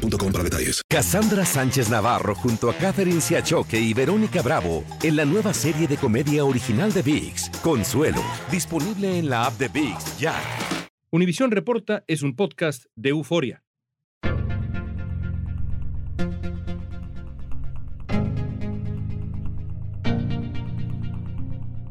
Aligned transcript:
boostmobile 0.00 0.32
para 0.32 0.44
detalles. 0.44 0.82
Cassandra 0.88 1.44
Sánchez 1.44 1.90
Navarro 1.90 2.34
junto 2.34 2.70
a 2.70 2.74
Catherine 2.74 3.20
Siachoque 3.20 3.78
y 3.78 3.94
Verónica 3.94 4.42
Bravo 4.42 4.84
en 5.02 5.16
la 5.16 5.24
nueva 5.24 5.54
serie 5.54 5.86
de 5.86 5.96
comedia 5.96 6.44
original 6.44 6.92
de 6.92 7.02
VIX, 7.02 7.50
Consuelo, 7.62 8.22
disponible 8.50 9.18
en 9.18 9.28
la 9.28 9.46
app 9.46 9.58
de 9.58 9.68
VIX 9.68 10.18
ya. 10.18 10.34
Univisión 11.10 11.50
Reporta 11.50 12.04
es 12.06 12.22
un 12.22 12.36
podcast 12.36 12.84
de 12.94 13.10
Euforia. 13.10 13.62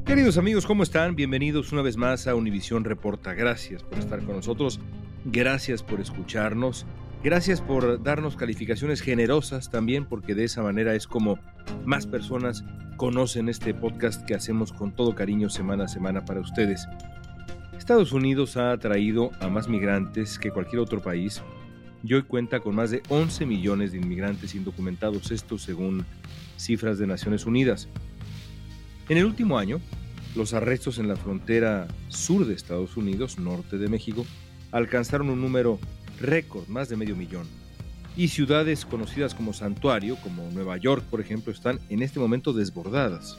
Queridos 0.05 0.38
amigos, 0.38 0.66
¿cómo 0.66 0.81
están? 0.81 1.16
Bienvenidos 1.16 1.72
una 1.72 1.84
vez 1.84 1.95
más 1.95 2.26
a 2.28 2.34
Univisión 2.34 2.84
Reporta. 2.84 3.34
Gracias 3.34 3.84
por 3.84 4.00
estar 4.00 4.23
con 4.23 4.38
nosotros. 4.38 4.80
Gracias 5.26 5.84
por 5.84 6.02
escucharnos. 6.02 6.88
Gracias 7.22 7.59
por 7.59 8.02
darnos 8.02 8.38
calificaciones 8.38 9.02
generosas 9.02 9.70
también, 9.70 10.05
porque 10.05 10.36
de 10.36 10.46
esa 10.46 10.64
manera 10.64 10.96
es 10.96 11.05
como 11.05 11.38
más 11.86 12.08
personas 12.08 12.64
conocen 12.95 13.50
este 13.50 13.73
podcast 13.73 14.26
que 14.26 14.36
hacemos 14.36 14.72
con 14.72 14.94
todo 14.94 15.16
cariño 15.16 15.50
semana 15.50 15.84
a 15.86 15.88
semana 15.89 16.23
para 16.23 16.39
ustedes. 16.39 16.88
Estados 17.78 18.14
Unidos 18.14 18.56
ha 18.56 18.72
atraído 18.72 19.31
a 19.42 19.50
más 19.50 19.67
migrantes 19.67 20.39
que 20.39 20.52
cualquier 20.52 20.81
otro 20.81 21.02
país 21.02 21.42
y 22.06 22.14
hoy 22.14 22.23
cuenta 22.23 22.61
con 22.61 22.76
más 22.76 22.92
de 22.92 23.03
11 23.09 23.45
millones 23.45 23.92
de 23.92 23.98
inmigrantes 23.98 24.56
indocumentados, 24.56 25.31
esto 25.31 25.58
según 25.58 26.06
cifras 26.58 27.00
de 27.00 27.08
Naciones 27.08 27.45
Unidas. 27.45 27.89
En 29.09 29.17
el 29.17 29.26
último 29.26 29.58
año, 29.58 29.81
los 30.36 30.54
arrestos 30.54 31.00
en 31.00 31.09
la 31.09 31.17
frontera 31.17 31.88
sur 32.08 32.45
de 32.45 32.54
Estados 32.54 32.95
Unidos, 32.95 33.39
norte 33.39 33.78
de 33.78 33.89
México, 33.89 34.26
alcanzaron 34.72 35.30
un 35.30 35.42
número 35.42 35.80
récord, 36.20 36.67
más 36.67 36.89
de 36.89 36.98
medio 36.98 37.16
millón. 37.16 37.48
Y 38.16 38.30
ciudades 38.30 38.86
conocidas 38.86 39.34
como 39.34 39.53
santuario, 39.53 40.17
como 40.17 40.50
Nueva 40.52 40.78
York, 40.78 41.03
por 41.09 41.22
ejemplo, 41.22 41.53
están 41.53 41.80
en 41.89 42.02
este 42.02 42.20
momento 42.20 42.53
desbordadas. 42.53 43.38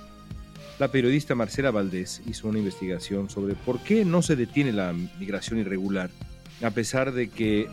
La 0.79 0.89
periodista 0.89 1.35
Marcela 1.35 1.71
Valdés 1.71 2.23
hizo 2.27 2.49
una 2.49 2.59
investigación 2.59 3.29
sobre 3.29 3.55
por 3.55 3.81
qué 3.81 4.05
no 4.05 4.23
se 4.23 4.37
detiene 4.37 4.73
la 4.73 4.95
migración 5.19 5.59
irregular, 5.59 6.11
a 6.63 6.71
pesar 6.71 7.13
de 7.13 7.29
que 7.29 7.69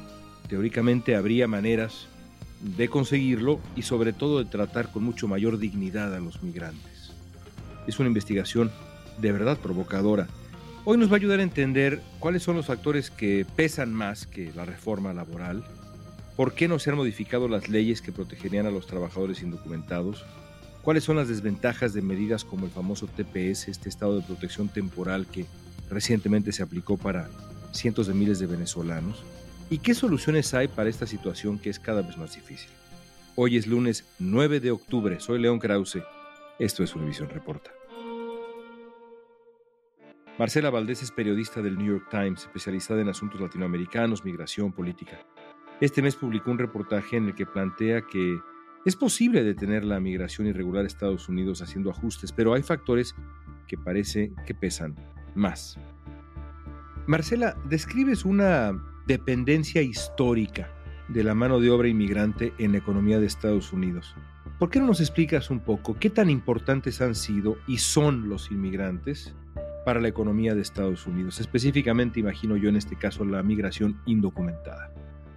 teóricamente 0.50 1.16
habría 1.16 1.48
maneras 1.48 2.08
de 2.62 2.90
conseguirlo 2.90 3.62
y 3.76 3.84
sobre 3.84 4.14
todo 4.14 4.44
de 4.44 4.50
tratar 4.50 4.92
con 4.92 5.04
mucho 5.04 5.28
mayor 5.28 5.58
dignidad 5.58 6.14
a 6.14 6.20
los 6.20 6.44
migrantes. 6.44 7.14
Es 7.88 8.00
una 8.00 8.08
investigación 8.08 8.72
de 9.22 9.32
verdad 9.32 9.58
provocadora 9.58 10.28
Hoy 10.90 10.98
nos 10.98 11.10
va 11.10 11.16
a 11.16 11.18
ayudar 11.18 11.42
a 11.42 11.44
entender 11.44 12.02
cuáles 12.18 12.44
son 12.44 12.56
los 12.56 12.68
factores 12.68 13.12
que 13.12 13.46
pesan 13.58 13.94
más 13.94 14.26
que 14.26 14.54
la 14.56 14.64
reforma 14.64 15.12
laboral, 15.12 15.66
por 16.38 16.54
qué 16.54 16.70
no 16.70 16.80
se 16.80 16.90
han 16.90 16.96
modificado 16.96 17.50
las 17.50 17.68
leyes 17.68 18.02
que 18.02 18.14
protegerían 18.14 18.68
a 18.68 18.72
los 18.72 18.88
trabajadores 18.88 19.42
indocumentados, 19.42 20.26
cuáles 20.84 21.04
son 21.04 21.18
las 21.18 21.28
desventajas 21.28 21.94
de 21.94 22.02
medidas 22.02 22.46
como 22.46 22.68
el 22.68 22.72
famoso 22.72 23.06
TPS, 23.06 23.68
este 23.68 23.90
estado 23.90 24.16
de 24.16 24.26
protección 24.26 24.70
temporal 24.70 25.28
que 25.28 25.46
recientemente 25.90 26.54
se 26.54 26.64
aplicó 26.64 26.96
para 26.96 27.28
cientos 27.74 28.08
de 28.08 28.14
miles 28.14 28.40
de 28.40 28.46
venezolanos, 28.46 29.26
y 29.70 29.80
qué 29.80 29.94
soluciones 29.94 30.54
hay 30.54 30.70
para 30.70 30.90
esta 30.90 31.06
situación 31.06 31.60
que 31.60 31.70
es 31.70 31.80
cada 31.80 32.02
vez 32.02 32.18
más 32.18 32.34
difícil. 32.34 32.70
Hoy 33.36 33.58
es 33.58 33.68
lunes 33.68 34.06
9 34.20 34.62
de 34.62 34.72
octubre, 34.72 35.20
soy 35.20 35.42
León 35.42 35.60
Krause, 35.60 36.00
esto 36.60 36.82
es 36.82 36.96
Univisión 36.96 37.28
Reporta. 37.28 37.77
Marcela 40.40 40.70
Valdés 40.70 41.02
es 41.02 41.10
periodista 41.10 41.64
del 41.64 41.80
New 41.80 41.88
York 41.88 42.10
Times, 42.12 42.42
especializada 42.42 43.02
en 43.02 43.10
asuntos 43.10 43.42
latinoamericanos, 43.42 44.24
migración, 44.24 44.72
política. 44.72 45.20
Este 45.82 46.04
mes 46.04 46.16
publicó 46.16 46.52
un 46.52 46.60
reportaje 46.60 47.18
en 47.18 47.26
el 47.26 47.34
que 47.34 47.48
plantea 47.48 48.04
que 48.04 48.40
es 48.86 48.96
posible 48.96 49.44
detener 49.44 49.84
la 49.84 50.00
migración 50.00 50.46
irregular 50.46 50.84
a 50.84 50.88
Estados 50.88 51.28
Unidos 51.28 51.64
haciendo 51.64 51.90
ajustes, 51.90 52.32
pero 52.32 52.54
hay 52.54 52.62
factores 52.62 53.16
que 53.68 53.80
parece 53.80 54.32
que 54.46 54.54
pesan 54.54 54.96
más. 55.34 55.80
Marcela, 57.08 57.58
describes 57.68 58.24
una 58.24 58.80
dependencia 59.08 59.82
histórica 59.82 60.70
de 61.08 61.24
la 61.24 61.34
mano 61.34 61.60
de 61.60 61.72
obra 61.72 61.88
inmigrante 61.88 62.54
en 62.60 62.74
la 62.74 62.78
economía 62.78 63.20
de 63.20 63.26
Estados 63.26 63.74
Unidos. 63.74 64.14
¿Por 64.60 64.70
qué 64.70 64.80
no 64.80 64.86
nos 64.86 65.02
explicas 65.02 65.50
un 65.50 65.62
poco 65.62 65.98
qué 66.00 66.12
tan 66.12 66.30
importantes 66.30 67.02
han 67.02 67.16
sido 67.16 67.58
y 67.66 67.80
son 67.80 68.30
los 68.30 68.52
inmigrantes 68.52 69.36
para 69.88 70.02
la 70.02 70.10
economía 70.10 70.54
de 70.54 70.62
Estados 70.62 71.08
Unidos, 71.08 71.40
específicamente 71.40 72.20
imagino 72.20 72.58
yo 72.58 72.68
en 72.68 72.76
este 72.76 72.98
caso 72.98 73.24
la 73.24 73.42
migración 73.42 74.02
indocumentada? 74.06 74.92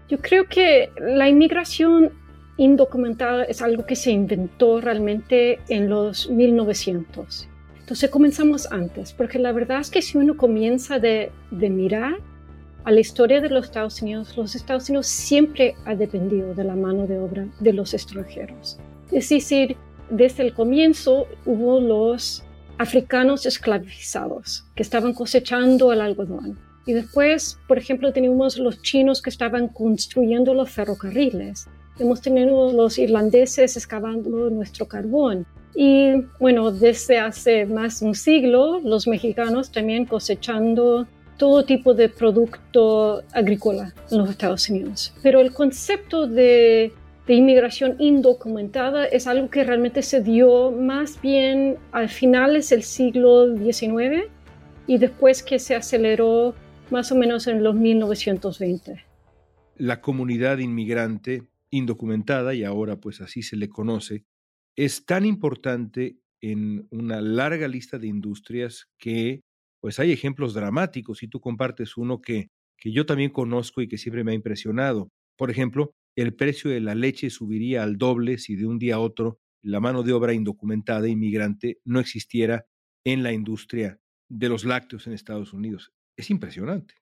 Yo 0.08 0.18
creo 0.18 0.46
que 0.46 0.90
la 0.98 1.28
inmigración 1.28 2.10
indocumentada 2.56 3.44
es 3.44 3.62
algo 3.62 3.86
que 3.86 3.94
se 3.94 4.10
inventó 4.10 4.80
realmente 4.80 5.60
en 5.68 5.88
los 5.88 6.28
1900. 6.28 7.48
Entonces 7.78 8.10
comenzamos 8.10 8.66
antes, 8.72 9.12
porque 9.12 9.38
la 9.38 9.52
verdad 9.52 9.82
es 9.82 9.88
que 9.88 10.02
si 10.02 10.18
uno 10.18 10.36
comienza 10.36 10.98
de, 10.98 11.30
de 11.52 11.70
mirar 11.70 12.16
a 12.82 12.90
la 12.90 12.98
historia 12.98 13.40
de 13.40 13.50
los 13.50 13.66
Estados 13.66 14.02
Unidos, 14.02 14.36
los 14.36 14.56
Estados 14.56 14.88
Unidos 14.88 15.06
siempre 15.06 15.76
ha 15.84 15.94
dependido 15.94 16.54
de 16.54 16.64
la 16.64 16.74
mano 16.74 17.06
de 17.06 17.20
obra 17.20 17.46
de 17.60 17.72
los 17.72 17.94
extranjeros. 17.94 18.80
Es 19.12 19.28
decir, 19.28 19.76
desde 20.10 20.42
el 20.42 20.54
comienzo 20.54 21.28
hubo 21.46 21.80
los 21.80 22.42
africanos 22.80 23.44
esclavizados 23.44 24.64
que 24.74 24.82
estaban 24.82 25.12
cosechando 25.12 25.92
el 25.92 26.00
algodón. 26.00 26.58
Y 26.86 26.94
después, 26.94 27.58
por 27.68 27.76
ejemplo, 27.76 28.10
tenemos 28.10 28.56
los 28.56 28.80
chinos 28.80 29.20
que 29.20 29.28
estaban 29.28 29.68
construyendo 29.68 30.54
los 30.54 30.70
ferrocarriles. 30.70 31.68
Hemos 31.98 32.22
tenido 32.22 32.72
los 32.72 32.98
irlandeses 32.98 33.76
excavando 33.76 34.48
nuestro 34.48 34.88
carbón. 34.88 35.46
Y 35.74 36.22
bueno, 36.38 36.70
desde 36.70 37.18
hace 37.18 37.66
más 37.66 38.00
de 38.00 38.06
un 38.06 38.14
siglo, 38.14 38.80
los 38.80 39.06
mexicanos 39.06 39.70
también 39.70 40.06
cosechando 40.06 41.06
todo 41.36 41.66
tipo 41.66 41.92
de 41.92 42.08
producto 42.08 43.22
agrícola 43.32 43.92
en 44.10 44.18
los 44.18 44.30
Estados 44.30 44.70
Unidos. 44.70 45.12
Pero 45.22 45.40
el 45.40 45.52
concepto 45.52 46.26
de 46.26 46.94
de 47.30 47.36
inmigración 47.36 47.94
indocumentada 48.00 49.04
es 49.04 49.28
algo 49.28 49.50
que 49.50 49.62
realmente 49.62 50.02
se 50.02 50.20
dio 50.20 50.72
más 50.72 51.22
bien 51.22 51.78
al 51.92 52.08
finales 52.08 52.70
del 52.70 52.82
siglo 52.82 53.56
XIX 53.56 54.24
y 54.88 54.98
después 54.98 55.44
que 55.44 55.60
se 55.60 55.76
aceleró 55.76 56.56
más 56.90 57.12
o 57.12 57.14
menos 57.14 57.46
en 57.46 57.62
los 57.62 57.76
1920. 57.76 59.04
La 59.76 60.00
comunidad 60.00 60.58
inmigrante 60.58 61.44
indocumentada, 61.70 62.52
y 62.52 62.64
ahora 62.64 62.96
pues 62.96 63.20
así 63.20 63.42
se 63.44 63.54
le 63.54 63.68
conoce, 63.68 64.24
es 64.74 65.06
tan 65.06 65.24
importante 65.24 66.16
en 66.40 66.88
una 66.90 67.20
larga 67.20 67.68
lista 67.68 68.00
de 68.00 68.08
industrias 68.08 68.88
que 68.98 69.42
pues 69.78 70.00
hay 70.00 70.10
ejemplos 70.10 70.52
dramáticos 70.52 71.22
y 71.22 71.28
tú 71.28 71.38
compartes 71.38 71.96
uno 71.96 72.20
que, 72.20 72.48
que 72.76 72.90
yo 72.90 73.06
también 73.06 73.30
conozco 73.30 73.82
y 73.82 73.86
que 73.86 73.98
siempre 73.98 74.24
me 74.24 74.32
ha 74.32 74.34
impresionado. 74.34 75.12
Por 75.36 75.52
ejemplo, 75.52 75.92
el 76.20 76.34
precio 76.34 76.70
de 76.70 76.80
la 76.80 76.94
leche 76.94 77.30
subiría 77.30 77.82
al 77.82 77.96
doble 77.96 78.38
si 78.38 78.56
de 78.56 78.66
un 78.66 78.78
día 78.78 78.96
a 78.96 79.00
otro 79.00 79.40
la 79.62 79.80
mano 79.80 80.02
de 80.02 80.12
obra 80.12 80.32
indocumentada 80.32 81.08
inmigrante 81.08 81.80
no 81.84 82.00
existiera 82.00 82.66
en 83.04 83.22
la 83.22 83.32
industria 83.32 84.00
de 84.28 84.48
los 84.48 84.64
lácteos 84.64 85.06
en 85.06 85.12
Estados 85.12 85.52
Unidos. 85.52 85.92
Es 86.16 86.30
impresionante. 86.30 86.94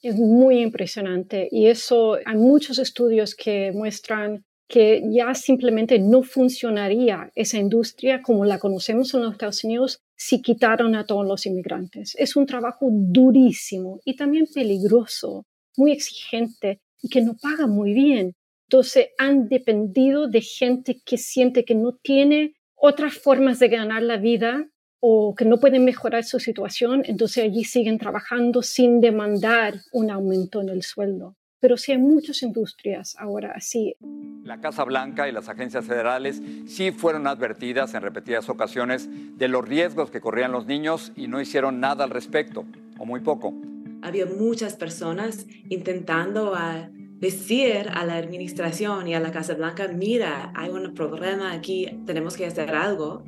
Es 0.00 0.14
muy 0.14 0.60
impresionante 0.60 1.48
y 1.50 1.66
eso 1.66 2.18
hay 2.24 2.36
muchos 2.36 2.78
estudios 2.78 3.34
que 3.34 3.72
muestran 3.72 4.44
que 4.68 5.02
ya 5.10 5.34
simplemente 5.34 5.98
no 5.98 6.22
funcionaría 6.22 7.32
esa 7.34 7.58
industria 7.58 8.20
como 8.22 8.44
la 8.44 8.58
conocemos 8.58 9.12
en 9.14 9.22
los 9.22 9.32
Estados 9.32 9.64
Unidos 9.64 10.02
si 10.14 10.42
quitaron 10.42 10.94
a 10.94 11.06
todos 11.06 11.26
los 11.26 11.46
inmigrantes. 11.46 12.14
Es 12.18 12.36
un 12.36 12.44
trabajo 12.44 12.88
durísimo 12.90 14.00
y 14.04 14.14
también 14.14 14.46
peligroso, 14.52 15.46
muy 15.76 15.92
exigente 15.92 16.80
y 17.00 17.08
que 17.08 17.22
no 17.22 17.34
paga 17.40 17.66
muy 17.66 17.94
bien. 17.94 18.34
Entonces 18.70 19.08
han 19.16 19.48
dependido 19.48 20.28
de 20.28 20.42
gente 20.42 21.00
que 21.02 21.16
siente 21.16 21.64
que 21.64 21.74
no 21.74 21.94
tiene 21.94 22.54
otras 22.74 23.14
formas 23.14 23.58
de 23.58 23.68
ganar 23.68 24.02
la 24.02 24.18
vida 24.18 24.68
o 25.00 25.34
que 25.34 25.46
no 25.46 25.58
pueden 25.58 25.86
mejorar 25.86 26.24
su 26.24 26.38
situación, 26.38 27.02
entonces 27.06 27.44
allí 27.44 27.64
siguen 27.64 27.96
trabajando 27.96 28.62
sin 28.62 29.00
demandar 29.00 29.76
un 29.92 30.10
aumento 30.10 30.60
en 30.60 30.68
el 30.68 30.82
sueldo. 30.82 31.34
pero 31.60 31.76
sí 31.76 31.92
hay 31.92 31.98
muchas 31.98 32.42
industrias 32.42 33.16
ahora 33.18 33.52
así. 33.56 33.96
La 34.44 34.60
Casa 34.60 34.84
Blanca 34.84 35.28
y 35.28 35.32
las 35.32 35.48
agencias 35.48 35.84
federales 35.86 36.40
sí 36.66 36.92
fueron 36.92 37.26
advertidas 37.26 37.94
en 37.94 38.02
repetidas 38.02 38.48
ocasiones 38.48 39.08
de 39.36 39.48
los 39.48 39.66
riesgos 39.66 40.10
que 40.10 40.20
corrían 40.20 40.52
los 40.52 40.66
niños 40.66 41.10
y 41.16 41.26
no 41.26 41.40
hicieron 41.40 41.80
nada 41.80 42.04
al 42.04 42.10
respecto, 42.10 42.64
o 42.98 43.04
muy 43.04 43.20
poco. 43.20 43.54
Había 44.02 44.26
muchas 44.26 44.76
personas 44.76 45.46
intentando 45.68 46.54
a 46.54 46.90
decir 47.20 47.88
a 47.92 48.04
la 48.04 48.16
administración 48.16 49.08
y 49.08 49.14
a 49.14 49.20
la 49.20 49.30
Casa 49.30 49.54
Blanca, 49.54 49.88
mira, 49.88 50.52
hay 50.54 50.70
un 50.70 50.94
problema 50.94 51.52
aquí, 51.52 51.86
tenemos 52.06 52.36
que 52.36 52.46
hacer 52.46 52.70
algo, 52.70 53.22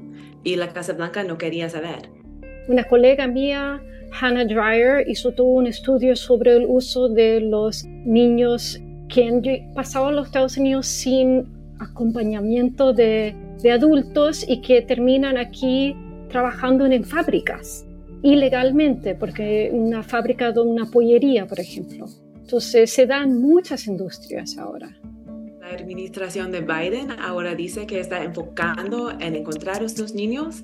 y 0.45 0.57
la 0.57 0.69
Casa 0.73 0.93
Blanca 0.93 1.25
no 1.25 1.39
quería 1.39 1.69
saber. 1.69 2.11
Una 2.69 2.85
colega 2.85 3.27
mía 3.27 3.83
Hannah 4.13 4.45
Dreyer 4.45 5.09
hizo 5.09 5.33
todo 5.33 5.49
un 5.49 5.67
estudio 5.67 6.17
sobre 6.17 6.57
el 6.57 6.67
uso 6.67 7.09
de 7.09 7.41
los 7.41 7.85
niños 7.87 8.81
que 9.09 9.29
a 9.75 10.11
los 10.11 10.27
Estados 10.27 10.57
Unidos 10.57 10.87
sin 10.87 11.47
acompañamiento 11.81 12.93
de, 12.93 13.35
adultos 13.73 14.45
y 14.49 14.61
que 14.63 14.83
terminan 14.83 15.37
aquí 15.37 15.95
trabajando 16.29 16.87
en 16.87 17.05
fábricas 17.05 17.87
ilegalmente, 18.23 19.15
porque 19.15 19.71
una 19.73 20.03
fábrica 20.03 20.53
de 20.53 20.61
una 20.61 20.87
pollería, 20.87 21.47
por 21.47 21.59
ejemplo. 21.59 22.07
Entonces 22.51 22.93
se 22.93 23.07
dan 23.07 23.41
muchas 23.41 23.87
industrias 23.87 24.59
ahora. 24.59 25.01
La 25.61 25.69
administración 25.69 26.51
de 26.51 26.63
Biden 26.63 27.13
ahora 27.13 27.55
dice 27.55 27.87
que 27.87 28.01
está 28.01 28.25
enfocando 28.25 29.13
en 29.21 29.37
encontrar 29.37 29.83
a 29.83 29.85
estos 29.87 30.15
niños 30.15 30.61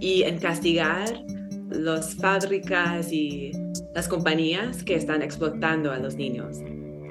y 0.00 0.22
en 0.22 0.38
castigar 0.38 1.22
las 1.68 2.14
fábricas 2.14 3.12
y 3.12 3.52
las 3.94 4.08
compañías 4.08 4.82
que 4.82 4.94
están 4.94 5.20
explotando 5.20 5.92
a 5.92 5.98
los 5.98 6.16
niños. 6.16 6.60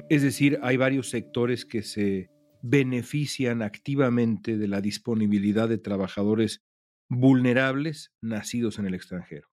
Es 0.08 0.22
decir, 0.22 0.58
hay 0.60 0.76
varios 0.76 1.08
sectores 1.08 1.64
que 1.64 1.84
se 1.84 2.28
benefician 2.62 3.62
activamente 3.62 4.56
de 4.58 4.66
la 4.66 4.80
disponibilidad 4.80 5.68
de 5.68 5.78
trabajadores 5.78 6.64
vulnerables 7.08 8.12
nacidos 8.20 8.80
en 8.80 8.86
el 8.86 8.94
extranjero. 8.94 9.46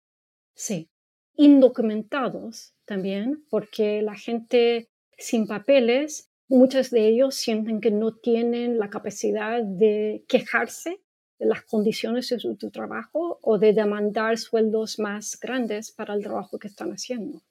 Sí, 0.55 0.89
indocumentados 1.35 2.73
también, 2.85 3.43
porque 3.49 4.01
la 4.01 4.15
gente 4.15 4.89
sin 5.17 5.47
papeles, 5.47 6.29
muchos 6.47 6.89
de 6.89 7.07
ellos 7.07 7.35
sienten 7.35 7.79
que 7.79 7.91
no 7.91 8.13
tienen 8.13 8.77
la 8.77 8.89
capacidad 8.89 9.63
de 9.63 10.23
quejarse 10.27 11.01
de 11.39 11.45
las 11.45 11.63
condiciones 11.63 12.29
de 12.29 12.39
su, 12.39 12.55
trabajo 12.71 13.39
o 13.41 13.57
de 13.57 13.73
demandar 13.73 14.37
sueldos 14.37 14.99
más 14.99 15.39
grandes 15.39 15.91
para 15.91 16.13
el 16.13 16.21
trabajo 16.21 16.59
que 16.59 16.67
están 16.67 16.91
haciendo. 16.91 17.41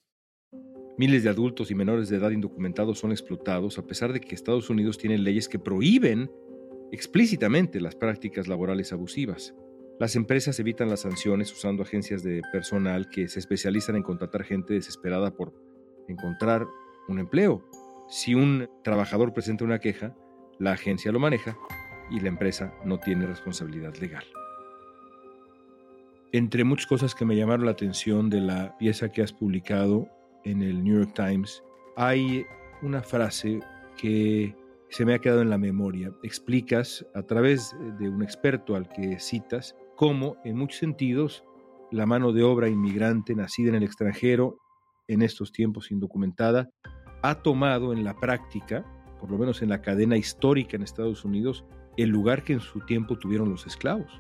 Miles 0.97 1.25
de 1.25 1.31
adultos 1.31 1.71
y 1.71 1.75
menores 1.75 2.09
de 2.09 2.19
edad 2.19 2.31
indocumentados 2.31 2.99
son 2.99 3.11
explotados 3.11 3.79
a 3.79 3.87
pesar 3.87 4.13
de 4.13 4.21
que 4.21 4.35
Estados 4.35 4.69
Unidos 4.69 4.99
tiene 4.99 5.17
leyes 5.17 5.49
que 5.49 5.59
prohíben 5.59 6.31
explícitamente 6.93 7.81
las 7.81 7.95
prácticas 7.95 8.49
laborales 8.49 8.93
abusivas. 8.93 9.55
Las 10.01 10.17
empresas 10.17 10.59
evitan 10.59 10.89
las 10.89 11.01
sanciones 11.01 11.53
usando 11.53 11.83
agencias 11.83 12.23
de 12.23 12.41
personal 12.51 13.11
que 13.11 13.29
se 13.29 13.39
especializan 13.39 13.97
en 13.97 14.03
contratar 14.03 14.45
gente 14.45 14.73
desesperada 14.73 15.35
por 15.35 15.53
encontrar 16.09 16.67
un 17.07 17.19
empleo. 17.19 17.63
Si 18.09 18.35
un 18.35 18.67
trabajador 18.83 19.35
presenta 19.35 19.63
una 19.63 19.79
queja, 19.79 20.17
la 20.59 20.73
agencia 20.73 21.13
lo 21.13 21.19
maneja 21.19 21.55
y 22.11 22.19
la 22.21 22.29
empresa 22.29 22.73
no 22.83 22.99
tiene 22.99 23.27
responsabilidad 23.27 23.95
legal. 23.97 24.25
Entre 26.33 26.65
muchas 26.65 26.87
cosas 26.87 27.15
que 27.15 27.27
me 27.27 27.37
llamaron 27.37 27.67
la 27.67 27.73
atención 27.73 28.31
de 28.31 28.41
la 28.41 28.79
pieza 28.79 29.13
que 29.13 29.21
has 29.21 29.35
publicado 29.35 30.09
en 30.45 30.63
el 30.63 30.83
New 30.83 31.01
York 31.01 31.13
Times, 31.15 31.63
hay 31.95 32.47
una 32.81 33.03
frase 33.03 33.61
que 33.99 34.57
se 34.89 35.05
me 35.05 35.13
ha 35.13 35.19
quedado 35.19 35.43
en 35.43 35.51
la 35.51 35.59
memoria. 35.59 36.11
Explicas 36.23 37.07
a 37.15 37.23
través 37.23 37.77
de 37.99 38.09
un 38.09 38.23
experto 38.23 38.77
al 38.77 38.89
que 38.89 39.21
citas 39.21 39.77
cómo, 40.01 40.39
en 40.45 40.57
muchos 40.57 40.79
sentidos, 40.79 41.45
la 41.91 42.07
mano 42.07 42.33
de 42.33 42.43
obra 42.43 42.71
inmigrante 42.71 43.35
nacida 43.35 43.69
en 43.69 43.75
el 43.75 43.83
extranjero, 43.83 44.57
en 45.09 45.21
estos 45.21 45.53
tiempos 45.53 45.91
indocumentada, 45.91 46.71
ha 47.21 47.43
tomado 47.43 47.93
en 47.93 48.03
la 48.03 48.17
práctica, 48.17 48.83
por 49.21 49.31
lo 49.31 49.37
menos 49.37 49.61
en 49.61 49.69
la 49.69 49.83
cadena 49.83 50.17
histórica 50.17 50.75
en 50.75 50.85
Estados 50.85 51.23
Unidos, 51.27 51.67
el 51.99 52.09
lugar 52.09 52.45
que 52.45 52.55
en 52.55 52.61
su 52.61 52.81
tiempo 52.87 53.19
tuvieron 53.19 53.51
los 53.51 53.67
esclavos. 53.67 54.11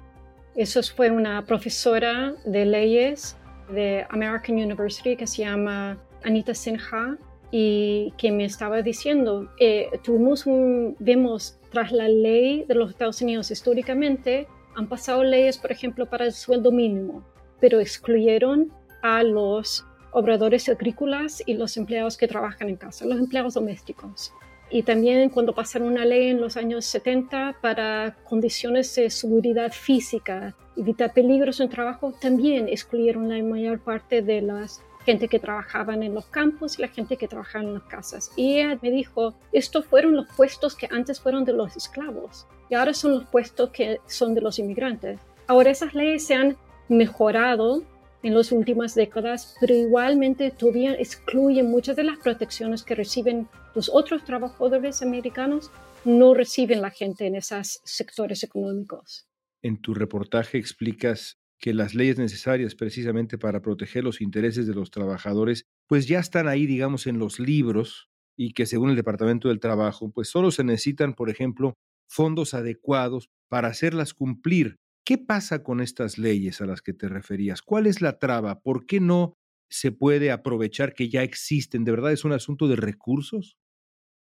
Eso 0.55 0.82
fue 0.82 1.11
una 1.11 1.47
profesora 1.47 2.35
de 2.44 2.67
leyes 2.67 3.38
de 3.73 4.05
American 4.11 4.56
University 4.56 5.17
que 5.17 5.26
se 5.26 5.44
llama 5.44 5.97
Anita 6.25 6.55
Sinha 6.55 7.17
y 7.50 8.12
que 8.19 8.31
me 8.31 8.44
estaba 8.44 8.83
diciendo, 8.83 9.50
eh, 9.59 9.88
tuvimos 10.05 10.44
un, 10.44 10.94
vemos 10.99 11.59
tras 11.71 11.91
la 11.91 12.06
ley 12.06 12.67
de 12.69 12.75
los 12.75 12.91
Estados 12.91 13.23
Unidos 13.23 13.50
históricamente, 13.50 14.47
han 14.75 14.89
pasado 14.89 15.25
leyes, 15.25 15.59
por 15.59 15.73
ejemplo, 15.73 16.09
para 16.09 16.27
el 16.27 16.33
sueldo 16.33 16.71
mínimo, 16.73 17.25
pero 17.61 17.81
excluyeron 17.81 18.73
a 19.03 19.23
los 19.23 19.85
obradores 20.13 20.69
agrícolas 20.69 21.43
y 21.47 21.55
los 21.55 21.77
empleados 21.77 22.17
que 22.17 22.29
trabajan 22.29 22.69
en 22.69 22.77
casa, 22.77 23.07
los 23.07 23.19
empleados 23.19 23.55
domésticos. 23.55 24.33
Y 24.71 24.85
también 24.85 25.31
cuando 25.31 25.55
pasaron 25.55 25.89
una 25.89 26.05
ley 26.05 26.29
en 26.29 26.41
los 26.41 26.57
años 26.57 26.85
70 26.85 27.57
para 27.61 28.17
condiciones 28.25 28.95
de 28.95 29.11
seguridad 29.11 29.73
física, 29.73 30.55
evitar 30.77 31.13
peligros 31.13 31.59
en 31.61 31.69
trabajo, 31.69 32.15
también 32.21 32.69
excluyeron 32.69 33.29
la 33.29 33.43
mayor 33.43 33.81
parte 33.81 34.23
de 34.23 34.43
la 34.43 34.67
gente 35.11 35.27
que 35.27 35.41
trabajaban 35.41 36.05
en 36.05 36.15
los 36.15 36.27
campos 36.27 36.79
y 36.79 36.83
la 36.83 36.87
gente 36.87 37.17
que 37.17 37.27
trabajaba 37.27 37.65
en 37.65 37.75
las 37.75 37.83
casas. 37.83 38.31
Y 38.37 38.61
ella 38.61 38.79
me 38.81 38.93
dijo, 38.93 39.35
estos 39.51 39.85
fueron 39.85 40.15
los 40.15 40.29
puestos 40.37 40.77
que 40.77 40.87
antes 40.89 41.19
fueron 41.19 41.45
de 41.45 41.53
los 41.53 41.77
esclavos 41.77 42.47
y 42.69 42.77
ahora 42.77 42.95
son 42.95 43.11
los 43.15 43.25
puestos 43.25 43.71
que 43.71 43.99
son 44.07 44.35
de 44.35 44.41
los 44.41 44.61
inmigrantes. 44.61 45.19
Ahora 45.49 45.73
esas 45.73 45.95
leyes 45.95 46.25
se 46.25 46.35
han 46.35 46.57
mejorado 46.89 47.83
en 48.23 48.37
las 48.37 48.53
últimas 48.53 48.95
décadas, 48.95 49.57
pero 49.61 49.75
igualmente 49.75 50.53
todavía 50.53 50.93
excluyen 50.93 51.69
muchas 51.69 51.97
de 51.97 52.05
las 52.05 52.19
protecciones 52.19 52.85
que 52.85 52.95
reciben 52.95 53.49
los 53.75 53.91
otros 53.93 54.25
trabajadores 54.25 55.03
americanos, 55.03 55.73
no 56.05 56.35
reciben 56.35 56.83
la 56.83 56.91
gente 56.91 57.27
en 57.27 57.35
esos 57.35 57.81
sectores 57.83 58.45
económicos. 58.45 59.27
En 59.61 59.81
tu 59.81 59.93
reportaje 59.93 60.57
explicas 60.57 61.40
que 61.61 61.75
las 61.75 61.95
leyes 61.95 62.19
necesarias 62.19 62.75
precisamente 62.75 63.39
para 63.39 63.61
proteger 63.61 64.05
los 64.05 64.21
intereses 64.21 64.67
de 64.67 64.75
los 64.75 64.91
trabajadores, 64.91 65.67
pues 65.87 66.09
ya 66.09 66.19
están 66.19 66.49
ahí, 66.49 66.67
digamos, 66.67 67.07
en 67.07 67.19
los 67.19 67.39
libros 67.39 68.09
y 68.37 68.53
que 68.53 68.67
según 68.67 68.91
el 68.91 68.97
Departamento 68.97 69.49
del 69.49 69.61
Trabajo, 69.61 70.11
pues 70.11 70.29
solo 70.29 70.51
se 70.51 70.65
necesitan, 70.65 71.15
por 71.15 71.29
ejemplo, 71.29 71.75
fondos 72.09 72.55
adecuados 72.55 73.29
para 73.49 73.69
hacerlas 73.69 74.14
cumplir 74.14 74.79
¿Qué 75.11 75.19
pasa 75.19 75.64
con 75.64 75.81
estas 75.81 76.19
leyes 76.19 76.61
a 76.61 76.67
las 76.67 76.83
que 76.83 76.93
te 76.93 77.09
referías? 77.09 77.62
¿Cuál 77.62 77.88
es 77.88 78.00
la 78.00 78.21
traba? 78.21 78.61
¿Por 78.61 78.87
qué 78.87 79.00
no 79.00 79.35
se 79.69 79.93
puede 79.93 80.31
aprovechar 80.31 80.95
que 80.95 81.09
ya 81.09 81.25
existen? 81.25 81.85
¿De 81.85 81.90
verdad 81.90 82.12
es 82.12 82.25
un 82.25 82.33
asunto 82.33 82.69
de 82.69 82.76
recursos? 82.76 83.57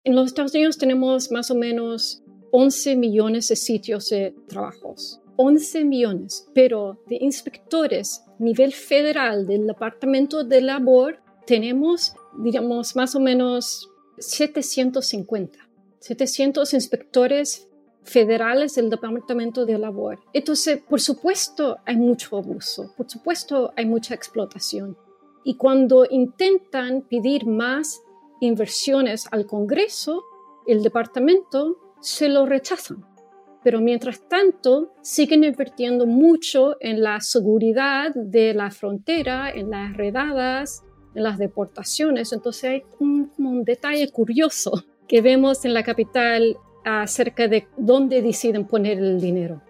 En 0.04 0.16
los 0.16 0.28
Estados 0.28 0.56
Unidos 0.56 0.78
tenemos 0.78 1.32
más 1.32 1.52
o 1.52 1.56
menos 1.56 2.24
11 2.52 2.96
millones 2.96 3.50
de 3.50 3.56
sitios 3.56 4.10
de 4.10 4.34
trabajos. 4.48 5.22
11 5.42 5.86
millones, 5.86 6.50
pero 6.54 7.02
de 7.08 7.16
inspectores 7.22 8.26
a 8.28 8.44
nivel 8.44 8.74
federal 8.74 9.48
del 9.48 9.68
Departamento 9.68 10.44
de 10.44 10.60
Labor 10.60 11.22
tenemos, 11.48 12.14
digamos, 12.44 12.98
más 12.98 13.16
o 13.16 13.22
menos 13.22 13.90
750. 14.18 15.58
700 16.02 16.74
inspectores 16.74 17.70
federales 18.04 18.76
del 18.76 18.90
Departamento 18.90 19.66
de 19.66 19.78
Labor. 19.78 20.20
Entonces, 20.34 20.82
por 20.82 21.00
supuesto, 21.00 21.78
hay 21.86 21.96
mucho 21.96 22.36
abuso, 22.36 22.94
por 22.98 23.10
supuesto, 23.10 23.72
hay 23.78 23.86
mucha 23.86 24.16
explotación. 24.16 24.98
Y 25.46 25.56
cuando 25.56 26.06
intentan 26.10 27.04
pedir 27.04 27.46
más 27.46 28.02
inversiones 28.42 29.26
al 29.32 29.46
Congreso, 29.46 30.22
el 30.68 30.84
departamento 30.84 31.78
se 32.02 32.28
lo 32.28 32.46
rechazan. 32.46 33.06
Pero 33.64 33.82
mientras 33.82 34.28
tanto, 34.28 34.94
siguen 35.02 35.44
invirtiendo 35.44 36.06
mucho 36.06 36.78
en 36.80 37.02
la 37.02 37.20
seguridad 37.20 38.14
de 38.16 38.54
la 38.54 38.72
frontera, 38.72 39.50
en 39.50 39.70
las 39.70 39.96
redadas, 39.98 40.84
en 41.14 41.24
las 41.24 41.38
deportaciones. 41.38 42.32
Entonces 42.32 42.64
hay 42.64 42.84
un, 43.00 43.32
un 43.38 43.64
detalle 43.64 44.10
curioso 44.12 44.84
que 45.08 45.22
vemos 45.22 45.66
en 45.66 45.74
la 45.74 45.84
capital 45.84 46.56
acerca 46.86 47.48
de 47.48 47.68
dónde 47.78 48.22
deciden 48.22 48.66
poner 48.66 49.00
el 49.00 49.20
dinero. 49.20 49.62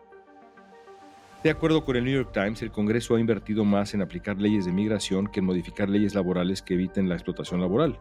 De 1.43 1.49
acuerdo 1.49 1.85
con 1.85 1.95
el 1.95 2.03
New 2.03 2.13
York 2.13 2.31
Times, 2.33 2.61
el 2.61 2.71
Congreso 2.71 3.15
ha 3.15 3.19
invertido 3.19 3.63
más 3.63 3.93
en 3.93 4.01
aplicar 4.01 4.37
leyes 4.37 4.65
de 4.65 4.73
migración 4.73 5.27
que 5.27 5.39
en 5.39 5.45
modificar 5.45 5.87
leyes 5.89 6.13
laborales 6.13 6.61
que 6.61 6.73
eviten 6.73 7.07
la 7.07 7.15
explotación 7.15 7.61
laboral. 7.61 7.97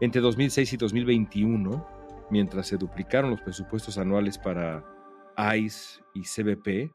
Entre 0.00 0.22
2006 0.22 0.72
y 0.72 0.76
2021, 0.78 1.86
mientras 2.30 2.66
se 2.66 2.78
duplicaron 2.78 3.30
los 3.30 3.42
presupuestos 3.42 3.98
anuales 3.98 4.38
para 4.38 4.82
ICE 5.36 6.00
y 6.14 6.22
CBP, 6.22 6.92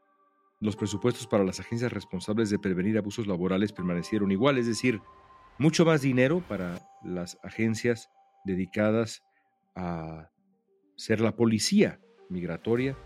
los 0.60 0.76
presupuestos 0.76 1.26
para 1.26 1.44
las 1.44 1.60
agencias 1.60 1.92
responsables 1.92 2.50
de 2.50 2.58
prevenir 2.58 2.98
abusos 2.98 3.26
laborales 3.26 3.72
permanecieron 3.72 4.30
igual, 4.30 4.58
es 4.58 4.66
decir, 4.66 5.00
mucho 5.58 5.84
más 5.84 6.02
dinero 6.02 6.42
para 6.48 6.80
las 7.02 7.38
agencias 7.42 8.10
dedicadas 8.44 9.22
a 9.74 10.30
ser 10.96 11.20
la 11.20 11.34
policía 11.34 12.00
migratoria 12.28 12.96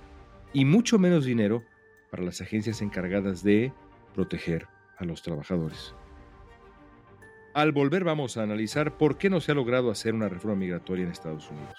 y 0.52 0.64
mucho 0.64 0.98
menos 0.98 1.24
dinero 1.24 1.62
para 2.10 2.22
las 2.22 2.40
agencias 2.40 2.82
encargadas 2.82 3.42
de 3.42 3.72
proteger 4.14 4.68
a 4.98 5.04
los 5.04 5.22
trabajadores. 5.22 5.94
Al 7.54 7.72
volver 7.72 8.02
vamos 8.02 8.36
a 8.36 8.42
analizar 8.42 8.96
por 8.98 9.16
qué 9.16 9.30
no 9.30 9.40
se 9.40 9.52
ha 9.52 9.54
logrado 9.54 9.90
hacer 9.90 10.14
una 10.14 10.28
reforma 10.28 10.56
migratoria 10.56 11.04
en 11.04 11.12
Estados 11.12 11.48
Unidos. 11.50 11.78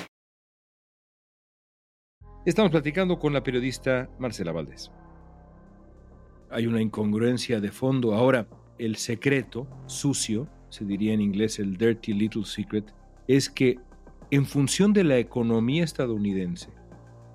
Estamos 2.43 2.71
platicando 2.71 3.19
con 3.19 3.33
la 3.33 3.43
periodista 3.43 4.09
Marcela 4.17 4.51
Valdés. 4.51 4.91
Hay 6.49 6.65
una 6.65 6.81
incongruencia 6.81 7.61
de 7.61 7.71
fondo. 7.71 8.15
Ahora, 8.15 8.47
el 8.79 8.95
secreto 8.95 9.67
sucio, 9.85 10.49
se 10.69 10.83
diría 10.83 11.13
en 11.13 11.21
inglés 11.21 11.59
el 11.59 11.77
dirty 11.77 12.13
little 12.13 12.43
secret, 12.43 12.95
es 13.27 13.47
que 13.47 13.77
en 14.31 14.47
función 14.47 14.91
de 14.91 15.03
la 15.03 15.19
economía 15.19 15.83
estadounidense, 15.83 16.71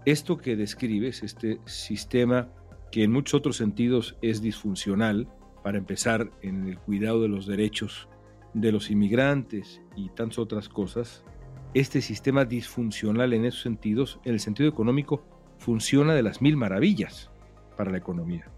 esto 0.06 0.38
que 0.38 0.56
describes, 0.56 1.22
este 1.22 1.60
sistema 1.66 2.48
que 2.90 3.04
en 3.04 3.12
muchos 3.12 3.34
otros 3.34 3.56
sentidos 3.56 4.16
es 4.22 4.42
disfuncional, 4.42 5.28
para 5.62 5.78
empezar 5.78 6.32
en 6.42 6.66
el 6.66 6.78
cuidado 6.78 7.22
de 7.22 7.28
los 7.28 7.46
derechos 7.46 8.08
de 8.54 8.72
los 8.72 8.90
inmigrantes 8.90 9.80
y 9.94 10.08
tantas 10.08 10.40
otras 10.40 10.68
cosas, 10.68 11.24
este 11.74 12.00
sistema 12.00 12.44
disfuncional 12.44 13.32
en 13.32 13.44
esos 13.44 13.62
sentidos, 13.62 14.20
en 14.24 14.34
el 14.34 14.40
sentido 14.40 14.68
económico, 14.68 15.22
funciona 15.58 16.14
de 16.14 16.22
las 16.22 16.40
mil 16.40 16.56
maravillas 16.56 17.30
para 17.76 17.90
la 17.90 17.98
economía. 17.98 18.50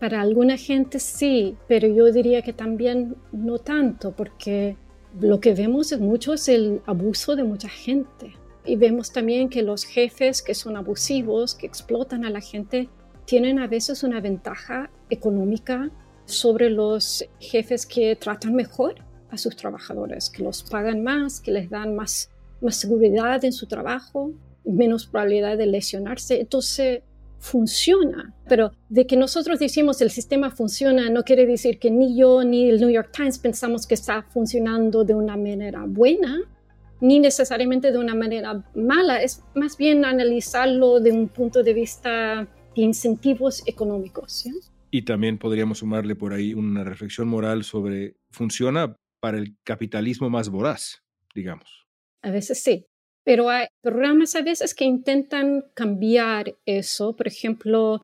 Para 0.00 0.20
alguna 0.20 0.56
gente 0.56 0.98
sí, 0.98 1.56
pero 1.68 1.88
yo 1.88 2.12
diría 2.12 2.42
que 2.42 2.52
también 2.52 3.16
no 3.32 3.58
tanto, 3.58 4.12
porque 4.12 4.76
lo 5.20 5.40
que 5.40 5.54
vemos 5.54 5.98
mucho 5.98 6.34
es 6.34 6.48
el 6.48 6.82
abuso 6.86 7.36
de 7.36 7.44
mucha 7.44 7.68
gente. 7.68 8.34
Y 8.66 8.76
vemos 8.76 9.12
también 9.12 9.48
que 9.48 9.62
los 9.62 9.84
jefes 9.84 10.42
que 10.42 10.54
son 10.54 10.76
abusivos, 10.76 11.54
que 11.54 11.66
explotan 11.66 12.24
a 12.24 12.30
la 12.30 12.40
gente, 12.40 12.88
tienen 13.24 13.58
a 13.58 13.66
veces 13.66 14.02
una 14.02 14.20
ventaja 14.20 14.90
económica 15.10 15.90
sobre 16.26 16.70
los 16.70 17.24
jefes 17.38 17.86
que 17.86 18.16
tratan 18.16 18.54
mejor 18.54 18.96
a 19.34 19.38
sus 19.38 19.56
trabajadores, 19.56 20.30
que 20.30 20.42
los 20.42 20.62
pagan 20.62 21.02
más, 21.02 21.40
que 21.40 21.52
les 21.52 21.68
dan 21.70 21.94
más, 21.94 22.30
más 22.60 22.76
seguridad 22.76 23.44
en 23.44 23.52
su 23.52 23.66
trabajo, 23.66 24.32
menos 24.64 25.06
probabilidad 25.06 25.58
de 25.58 25.66
lesionarse. 25.66 26.40
Entonces, 26.40 27.02
funciona. 27.44 28.34
Pero 28.48 28.72
de 28.88 29.06
que 29.06 29.16
nosotros 29.16 29.58
decimos 29.58 30.00
el 30.00 30.10
sistema 30.10 30.50
funciona 30.50 31.10
no 31.10 31.24
quiere 31.24 31.44
decir 31.44 31.78
que 31.78 31.90
ni 31.90 32.16
yo 32.16 32.42
ni 32.42 32.70
el 32.70 32.80
New 32.80 32.88
York 32.88 33.10
Times 33.12 33.38
pensamos 33.38 33.86
que 33.86 33.94
está 33.94 34.22
funcionando 34.22 35.04
de 35.04 35.14
una 35.14 35.36
manera 35.36 35.84
buena, 35.86 36.40
ni 37.02 37.20
necesariamente 37.20 37.92
de 37.92 37.98
una 37.98 38.14
manera 38.14 38.64
mala. 38.74 39.22
Es 39.22 39.42
más 39.54 39.76
bien 39.76 40.06
analizarlo 40.06 41.00
de 41.00 41.12
un 41.12 41.28
punto 41.28 41.62
de 41.62 41.74
vista 41.74 42.48
de 42.74 42.82
incentivos 42.82 43.62
económicos. 43.66 44.46
Y 44.90 45.02
también 45.02 45.36
podríamos 45.36 45.78
sumarle 45.78 46.16
por 46.16 46.32
ahí 46.32 46.54
una 46.54 46.82
reflexión 46.82 47.28
moral 47.28 47.64
sobre, 47.64 48.16
¿funciona 48.30 48.96
para 49.24 49.38
el 49.38 49.56
capitalismo 49.64 50.28
más 50.28 50.50
voraz, 50.50 51.02
digamos. 51.34 51.86
A 52.22 52.30
veces 52.30 52.62
sí, 52.62 52.84
pero 53.24 53.48
hay 53.48 53.68
programas 53.82 54.34
a 54.34 54.42
veces 54.42 54.74
que 54.74 54.84
intentan 54.84 55.64
cambiar 55.72 56.54
eso. 56.66 57.16
Por 57.16 57.26
ejemplo, 57.26 58.02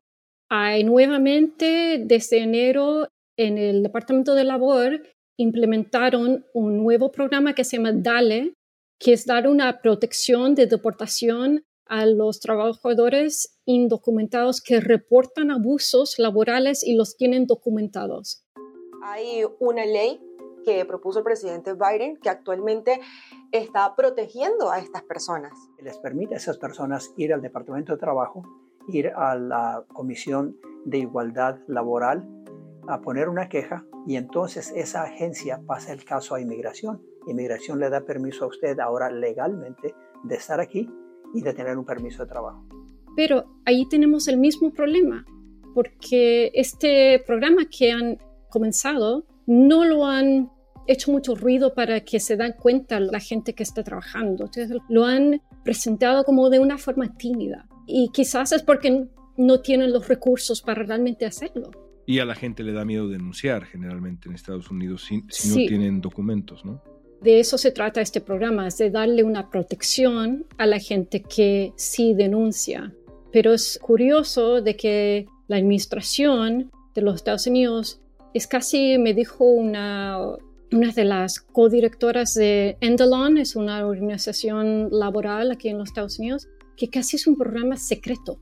hay 0.49 0.83
nuevamente 0.83 2.01
desde 2.03 2.39
enero 2.39 3.07
en 3.37 3.59
el 3.59 3.83
Departamento 3.83 4.33
de 4.33 4.45
Labor 4.45 5.03
implementaron 5.37 6.43
un 6.55 6.77
nuevo 6.77 7.11
programa 7.11 7.53
que 7.53 7.65
se 7.65 7.77
llama 7.77 7.91
DALE, 7.93 8.55
que 8.99 9.13
es 9.13 9.27
dar 9.27 9.47
una 9.47 9.79
protección 9.79 10.55
de 10.55 10.65
deportación 10.65 11.61
a 11.85 12.07
los 12.07 12.39
trabajadores 12.39 13.59
indocumentados 13.67 14.59
que 14.59 14.79
reportan 14.79 15.51
abusos 15.51 16.17
laborales 16.17 16.83
y 16.83 16.95
los 16.95 17.15
tienen 17.15 17.45
documentados. 17.45 18.41
Hay 19.03 19.43
una 19.59 19.85
ley 19.85 20.19
que 20.63 20.83
propuso 20.85 21.19
el 21.19 21.25
presidente 21.25 21.73
Biden, 21.73 22.17
que 22.17 22.29
actualmente 22.29 22.99
está 23.51 23.95
protegiendo 23.95 24.71
a 24.71 24.79
estas 24.79 25.03
personas. 25.03 25.51
Les 25.79 25.97
permite 25.97 26.35
a 26.35 26.37
esas 26.37 26.57
personas 26.57 27.13
ir 27.17 27.33
al 27.33 27.41
Departamento 27.41 27.93
de 27.93 27.99
Trabajo, 27.99 28.43
ir 28.87 29.09
a 29.15 29.35
la 29.35 29.83
Comisión 29.93 30.57
de 30.85 30.99
Igualdad 30.99 31.59
Laboral, 31.67 32.27
a 32.87 33.01
poner 33.01 33.29
una 33.29 33.47
queja 33.47 33.85
y 34.07 34.15
entonces 34.15 34.73
esa 34.75 35.03
agencia 35.03 35.61
pasa 35.65 35.93
el 35.93 36.03
caso 36.03 36.35
a 36.35 36.41
inmigración. 36.41 37.01
Inmigración 37.27 37.79
le 37.79 37.89
da 37.89 38.01
permiso 38.01 38.45
a 38.45 38.47
usted 38.47 38.79
ahora 38.79 39.11
legalmente 39.11 39.93
de 40.23 40.35
estar 40.35 40.59
aquí 40.59 40.89
y 41.33 41.41
de 41.41 41.53
tener 41.53 41.77
un 41.77 41.85
permiso 41.85 42.23
de 42.23 42.29
trabajo. 42.29 42.65
Pero 43.15 43.45
ahí 43.65 43.87
tenemos 43.87 44.27
el 44.27 44.37
mismo 44.37 44.71
problema, 44.71 45.25
porque 45.73 46.51
este 46.53 47.21
programa 47.25 47.63
que 47.65 47.91
han 47.91 48.17
comenzado 48.49 49.25
no 49.51 49.83
lo 49.83 50.05
han 50.05 50.49
hecho 50.87 51.11
mucho 51.11 51.35
ruido 51.35 51.73
para 51.73 51.99
que 51.99 52.21
se 52.21 52.37
den 52.37 52.53
cuenta 52.53 53.01
la 53.01 53.19
gente 53.19 53.53
que 53.53 53.63
está 53.63 53.83
trabajando. 53.83 54.49
lo 54.87 55.05
han 55.05 55.41
presentado 55.65 56.23
como 56.23 56.49
de 56.49 56.59
una 56.59 56.77
forma 56.77 57.13
tímida 57.17 57.67
y 57.85 58.09
quizás 58.13 58.53
es 58.53 58.63
porque 58.63 59.07
no 59.35 59.59
tienen 59.59 59.91
los 59.91 60.07
recursos 60.07 60.61
para 60.61 60.83
realmente 60.83 61.25
hacerlo. 61.25 61.71
Y 62.05 62.19
a 62.19 62.25
la 62.25 62.33
gente 62.33 62.63
le 62.63 62.71
da 62.71 62.85
miedo 62.85 63.09
denunciar 63.09 63.65
generalmente 63.65 64.29
en 64.29 64.35
Estados 64.35 64.71
Unidos 64.71 65.03
si, 65.03 65.49
no 65.49 65.55
tienen 65.55 65.99
documentos, 65.99 66.63
¿no? 66.63 66.81
De 67.21 67.39
eso 67.39 67.57
se 67.57 67.71
trata 67.71 68.01
este 68.01 68.21
programa, 68.21 68.67
es 68.67 68.77
de 68.77 68.89
darle 68.89 69.23
una 69.23 69.49
protección 69.49 70.45
a 70.57 70.65
la 70.65 70.79
gente 70.79 71.21
que 71.21 71.73
sí 71.75 72.13
denuncia. 72.13 72.93
Pero 73.31 73.53
es 73.53 73.77
curioso 73.79 74.61
de 74.61 74.75
que 74.75 75.27
la 75.47 75.57
administración 75.57 76.71
de 76.95 77.01
los 77.01 77.15
Estados 77.15 77.45
Unidos 77.47 78.01
es 78.33 78.47
casi, 78.47 78.97
me 78.97 79.13
dijo 79.13 79.45
una, 79.45 80.17
una 80.71 80.91
de 80.91 81.03
las 81.03 81.41
codirectoras 81.41 82.33
de 82.33 82.77
Endelon, 82.79 83.37
es 83.37 83.55
una 83.55 83.85
organización 83.85 84.89
laboral 84.91 85.51
aquí 85.51 85.69
en 85.69 85.77
los 85.77 85.89
Estados 85.89 86.19
Unidos, 86.19 86.47
que 86.77 86.89
casi 86.89 87.17
es 87.17 87.27
un 87.27 87.37
programa 87.37 87.75
secreto. 87.75 88.41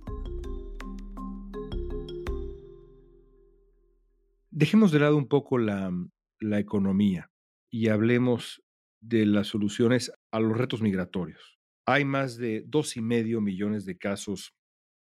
Dejemos 4.51 4.91
de 4.91 4.99
lado 4.99 5.17
un 5.17 5.27
poco 5.27 5.57
la, 5.57 5.91
la 6.39 6.59
economía 6.59 7.31
y 7.71 7.87
hablemos 7.87 8.61
de 9.01 9.25
las 9.25 9.47
soluciones 9.47 10.11
a 10.31 10.39
los 10.39 10.57
retos 10.57 10.81
migratorios. 10.81 11.57
Hay 11.85 12.05
más 12.05 12.37
de 12.37 12.63
dos 12.67 12.97
y 12.97 13.01
medio 13.01 13.41
millones 13.41 13.85
de 13.85 13.97
casos 13.97 14.53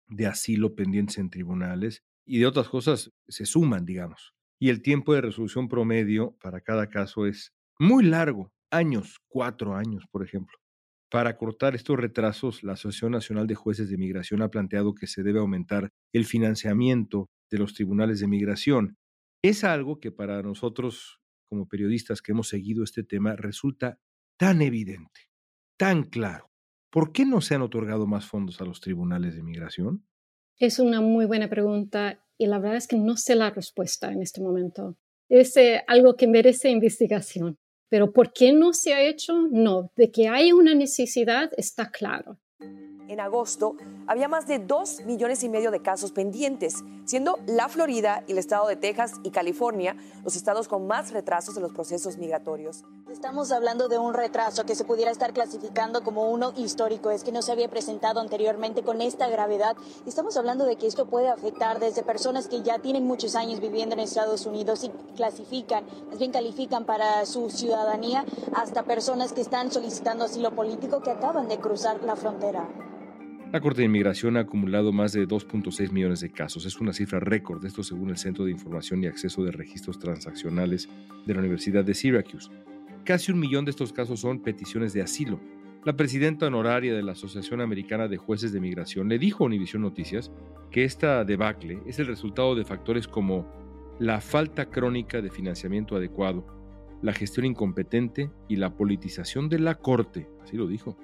de 0.08 0.26
asilo 0.26 0.74
pendientes 0.74 1.18
en 1.18 1.30
tribunales 1.30 2.02
y 2.26 2.40
de 2.40 2.46
otras 2.46 2.68
cosas 2.68 3.12
se 3.28 3.46
suman, 3.46 3.86
digamos 3.86 4.34
y 4.64 4.70
el 4.70 4.80
tiempo 4.80 5.12
de 5.12 5.20
resolución 5.20 5.68
promedio 5.68 6.38
para 6.40 6.62
cada 6.62 6.88
caso 6.88 7.26
es 7.26 7.52
muy 7.78 8.02
largo, 8.02 8.50
años, 8.70 9.20
cuatro 9.28 9.74
años, 9.74 10.06
por 10.10 10.24
ejemplo. 10.24 10.56
Para 11.10 11.36
cortar 11.36 11.74
estos 11.74 11.98
retrasos, 11.98 12.62
la 12.62 12.72
Asociación 12.72 13.12
Nacional 13.12 13.46
de 13.46 13.56
Jueces 13.56 13.90
de 13.90 13.98
Migración 13.98 14.40
ha 14.40 14.48
planteado 14.48 14.94
que 14.94 15.06
se 15.06 15.22
debe 15.22 15.40
aumentar 15.40 15.90
el 16.14 16.24
financiamiento 16.24 17.28
de 17.50 17.58
los 17.58 17.74
tribunales 17.74 18.20
de 18.20 18.26
migración. 18.26 18.96
Es 19.42 19.64
algo 19.64 20.00
que 20.00 20.10
para 20.12 20.42
nosotros, 20.42 21.20
como 21.46 21.68
periodistas 21.68 22.22
que 22.22 22.32
hemos 22.32 22.48
seguido 22.48 22.84
este 22.84 23.04
tema, 23.04 23.36
resulta 23.36 23.98
tan 24.38 24.62
evidente, 24.62 25.28
tan 25.76 26.04
claro, 26.04 26.50
¿por 26.90 27.12
qué 27.12 27.26
no 27.26 27.42
se 27.42 27.54
han 27.54 27.60
otorgado 27.60 28.06
más 28.06 28.24
fondos 28.24 28.62
a 28.62 28.64
los 28.64 28.80
tribunales 28.80 29.36
de 29.36 29.42
migración? 29.42 30.06
Es 30.56 30.78
una 30.78 31.02
muy 31.02 31.26
buena 31.26 31.50
pregunta 31.50 32.23
y 32.38 32.46
la 32.46 32.58
verdad 32.58 32.76
es 32.76 32.88
que 32.88 32.96
no 32.96 33.16
sé 33.16 33.34
la 33.34 33.50
respuesta 33.50 34.12
en 34.12 34.22
este 34.22 34.40
momento. 34.40 34.96
Es 35.28 35.56
eh, 35.56 35.82
algo 35.86 36.16
que 36.16 36.26
merece 36.26 36.70
investigación. 36.70 37.58
Pero 37.88 38.12
¿por 38.12 38.32
qué 38.32 38.52
no 38.52 38.72
se 38.72 38.94
ha 38.94 39.02
hecho? 39.02 39.48
No, 39.50 39.90
de 39.96 40.10
que 40.10 40.28
hay 40.28 40.52
una 40.52 40.74
necesidad 40.74 41.50
está 41.56 41.90
claro 41.90 42.38
en 43.08 43.20
agosto 43.20 43.76
había 44.06 44.28
más 44.28 44.46
de 44.46 44.58
2 44.58 45.04
millones 45.06 45.42
y 45.42 45.48
medio 45.48 45.70
de 45.70 45.80
casos 45.80 46.12
pendientes, 46.12 46.84
siendo 47.06 47.38
la 47.46 47.68
Florida 47.68 48.22
y 48.26 48.32
el 48.32 48.38
estado 48.38 48.66
de 48.66 48.76
Texas 48.76 49.14
y 49.22 49.30
California 49.30 49.96
los 50.24 50.36
estados 50.36 50.68
con 50.68 50.86
más 50.86 51.10
retrasos 51.10 51.56
en 51.56 51.62
los 51.62 51.72
procesos 51.72 52.18
migratorios. 52.18 52.84
Estamos 53.10 53.52
hablando 53.52 53.88
de 53.88 53.98
un 53.98 54.12
retraso 54.12 54.64
que 54.64 54.74
se 54.74 54.84
pudiera 54.84 55.10
estar 55.10 55.32
clasificando 55.32 56.02
como 56.02 56.30
uno 56.30 56.52
histórico, 56.56 57.10
es 57.10 57.24
que 57.24 57.32
no 57.32 57.42
se 57.42 57.52
había 57.52 57.68
presentado 57.68 58.20
anteriormente 58.20 58.82
con 58.82 59.00
esta 59.00 59.28
gravedad. 59.28 59.76
Estamos 60.06 60.36
hablando 60.36 60.66
de 60.66 60.76
que 60.76 60.86
esto 60.86 61.06
puede 61.06 61.28
afectar 61.28 61.78
desde 61.78 62.02
personas 62.02 62.48
que 62.48 62.62
ya 62.62 62.78
tienen 62.78 63.06
muchos 63.06 63.34
años 63.36 63.60
viviendo 63.60 63.94
en 63.94 64.00
Estados 64.00 64.44
Unidos 64.44 64.84
y 64.84 64.90
clasifican, 65.14 65.86
más 66.08 66.18
bien 66.18 66.32
califican 66.32 66.84
para 66.84 67.24
su 67.24 67.48
ciudadanía, 67.50 68.24
hasta 68.54 68.82
personas 68.82 69.32
que 69.32 69.40
están 69.40 69.70
solicitando 69.70 70.24
asilo 70.24 70.54
político 70.54 71.00
que 71.00 71.10
acaban 71.10 71.48
de 71.48 71.58
cruzar 71.58 72.02
la 72.02 72.16
frontera. 72.16 72.43
La 73.52 73.60
Corte 73.60 73.82
de 73.82 73.86
Inmigración 73.86 74.36
ha 74.36 74.40
acumulado 74.40 74.92
más 74.92 75.12
de 75.12 75.26
2.6 75.26 75.92
millones 75.92 76.20
de 76.20 76.30
casos. 76.30 76.66
Es 76.66 76.80
una 76.80 76.92
cifra 76.92 77.20
récord, 77.20 77.64
esto 77.64 77.82
según 77.82 78.10
el 78.10 78.16
Centro 78.16 78.44
de 78.44 78.50
Información 78.50 79.02
y 79.02 79.06
Acceso 79.06 79.44
de 79.44 79.52
Registros 79.52 79.98
Transaccionales 79.98 80.88
de 81.24 81.34
la 81.34 81.40
Universidad 81.40 81.84
de 81.84 81.94
Syracuse. 81.94 82.50
Casi 83.04 83.30
un 83.30 83.38
millón 83.38 83.64
de 83.64 83.70
estos 83.70 83.92
casos 83.92 84.20
son 84.20 84.40
peticiones 84.40 84.92
de 84.92 85.02
asilo. 85.02 85.38
La 85.84 85.96
presidenta 85.96 86.46
honoraria 86.46 86.94
de 86.94 87.02
la 87.02 87.12
Asociación 87.12 87.60
Americana 87.60 88.08
de 88.08 88.16
Jueces 88.16 88.52
de 88.52 88.60
Migración 88.60 89.08
le 89.08 89.18
dijo 89.18 89.44
a 89.44 89.46
Univision 89.46 89.82
Noticias 89.82 90.32
que 90.70 90.84
esta 90.84 91.24
debacle 91.24 91.80
es 91.86 91.98
el 91.98 92.08
resultado 92.08 92.54
de 92.54 92.64
factores 92.64 93.06
como 93.06 93.46
la 93.98 94.20
falta 94.20 94.66
crónica 94.66 95.22
de 95.22 95.30
financiamiento 95.30 95.96
adecuado, 95.96 96.44
la 97.02 97.12
gestión 97.12 97.46
incompetente 97.46 98.30
y 98.48 98.56
la 98.56 98.74
politización 98.74 99.48
de 99.48 99.60
la 99.60 99.76
Corte, 99.76 100.28
así 100.42 100.56
lo 100.56 100.66
dijo. 100.66 100.98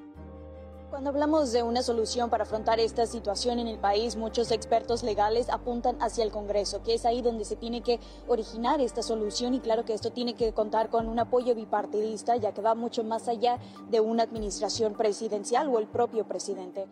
Cuando 1.00 1.12
hablamos 1.12 1.50
de 1.50 1.62
una 1.62 1.80
solución 1.80 2.28
para 2.28 2.42
afrontar 2.42 2.78
esta 2.78 3.06
situación 3.06 3.58
en 3.58 3.68
el 3.68 3.78
país, 3.78 4.16
muchos 4.16 4.50
expertos 4.50 5.02
legales 5.02 5.48
apuntan 5.48 5.96
hacia 5.98 6.24
el 6.24 6.30
Congreso, 6.30 6.82
que 6.82 6.92
es 6.92 7.06
ahí 7.06 7.22
donde 7.22 7.46
se 7.46 7.56
tiene 7.56 7.80
que 7.80 7.98
originar 8.28 8.82
esta 8.82 9.00
solución 9.00 9.54
y 9.54 9.60
claro 9.60 9.86
que 9.86 9.94
esto 9.94 10.12
tiene 10.12 10.34
que 10.34 10.52
contar 10.52 10.90
con 10.90 11.08
un 11.08 11.18
apoyo 11.18 11.54
bipartidista, 11.54 12.36
ya 12.36 12.52
que 12.52 12.60
va 12.60 12.74
mucho 12.74 13.02
más 13.02 13.28
allá 13.28 13.56
de 13.90 14.00
una 14.00 14.24
administración 14.24 14.92
presidencial 14.92 15.68
o 15.68 15.78
el 15.78 15.86
propio 15.86 16.28
presidente. 16.28 16.84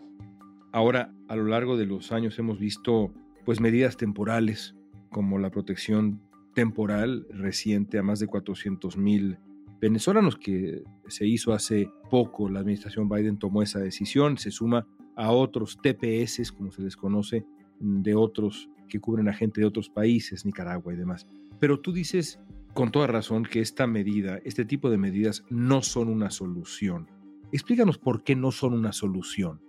Ahora, 0.72 1.12
a 1.28 1.36
lo 1.36 1.44
largo 1.44 1.76
de 1.76 1.84
los 1.84 2.10
años 2.10 2.38
hemos 2.38 2.58
visto 2.58 3.12
pues 3.44 3.60
medidas 3.60 3.98
temporales 3.98 4.74
como 5.10 5.38
la 5.38 5.50
protección 5.50 6.22
temporal 6.54 7.26
reciente 7.28 7.98
a 7.98 8.02
más 8.02 8.20
de 8.20 8.26
400 8.26 8.96
mil 8.96 9.38
venezolanos 9.80 10.36
que 10.36 10.82
se 11.08 11.26
hizo 11.26 11.52
hace 11.52 11.90
poco. 12.10 12.48
La 12.48 12.60
administración 12.60 13.08
Biden 13.08 13.38
tomó 13.38 13.62
esa 13.62 13.78
decisión, 13.78 14.38
se 14.38 14.50
suma 14.50 14.86
a 15.16 15.32
otros 15.32 15.78
TPS, 15.82 16.52
como 16.52 16.70
se 16.70 16.82
les 16.82 16.96
conoce, 16.96 17.44
de 17.80 18.14
otros 18.14 18.68
que 18.88 19.00
cubren 19.00 19.28
a 19.28 19.34
gente 19.34 19.60
de 19.60 19.66
otros 19.66 19.88
países, 19.90 20.44
Nicaragua 20.46 20.92
y 20.92 20.96
demás. 20.96 21.26
Pero 21.60 21.80
tú 21.80 21.92
dices 21.92 22.40
con 22.74 22.90
toda 22.90 23.06
razón 23.06 23.44
que 23.44 23.60
esta 23.60 23.86
medida, 23.86 24.38
este 24.44 24.64
tipo 24.64 24.90
de 24.90 24.98
medidas 24.98 25.44
no 25.50 25.82
son 25.82 26.08
una 26.08 26.30
solución. 26.30 27.08
Explícanos 27.50 27.98
por 27.98 28.22
qué 28.22 28.36
no 28.36 28.52
son 28.52 28.74
una 28.74 28.92
solución. 28.92 29.60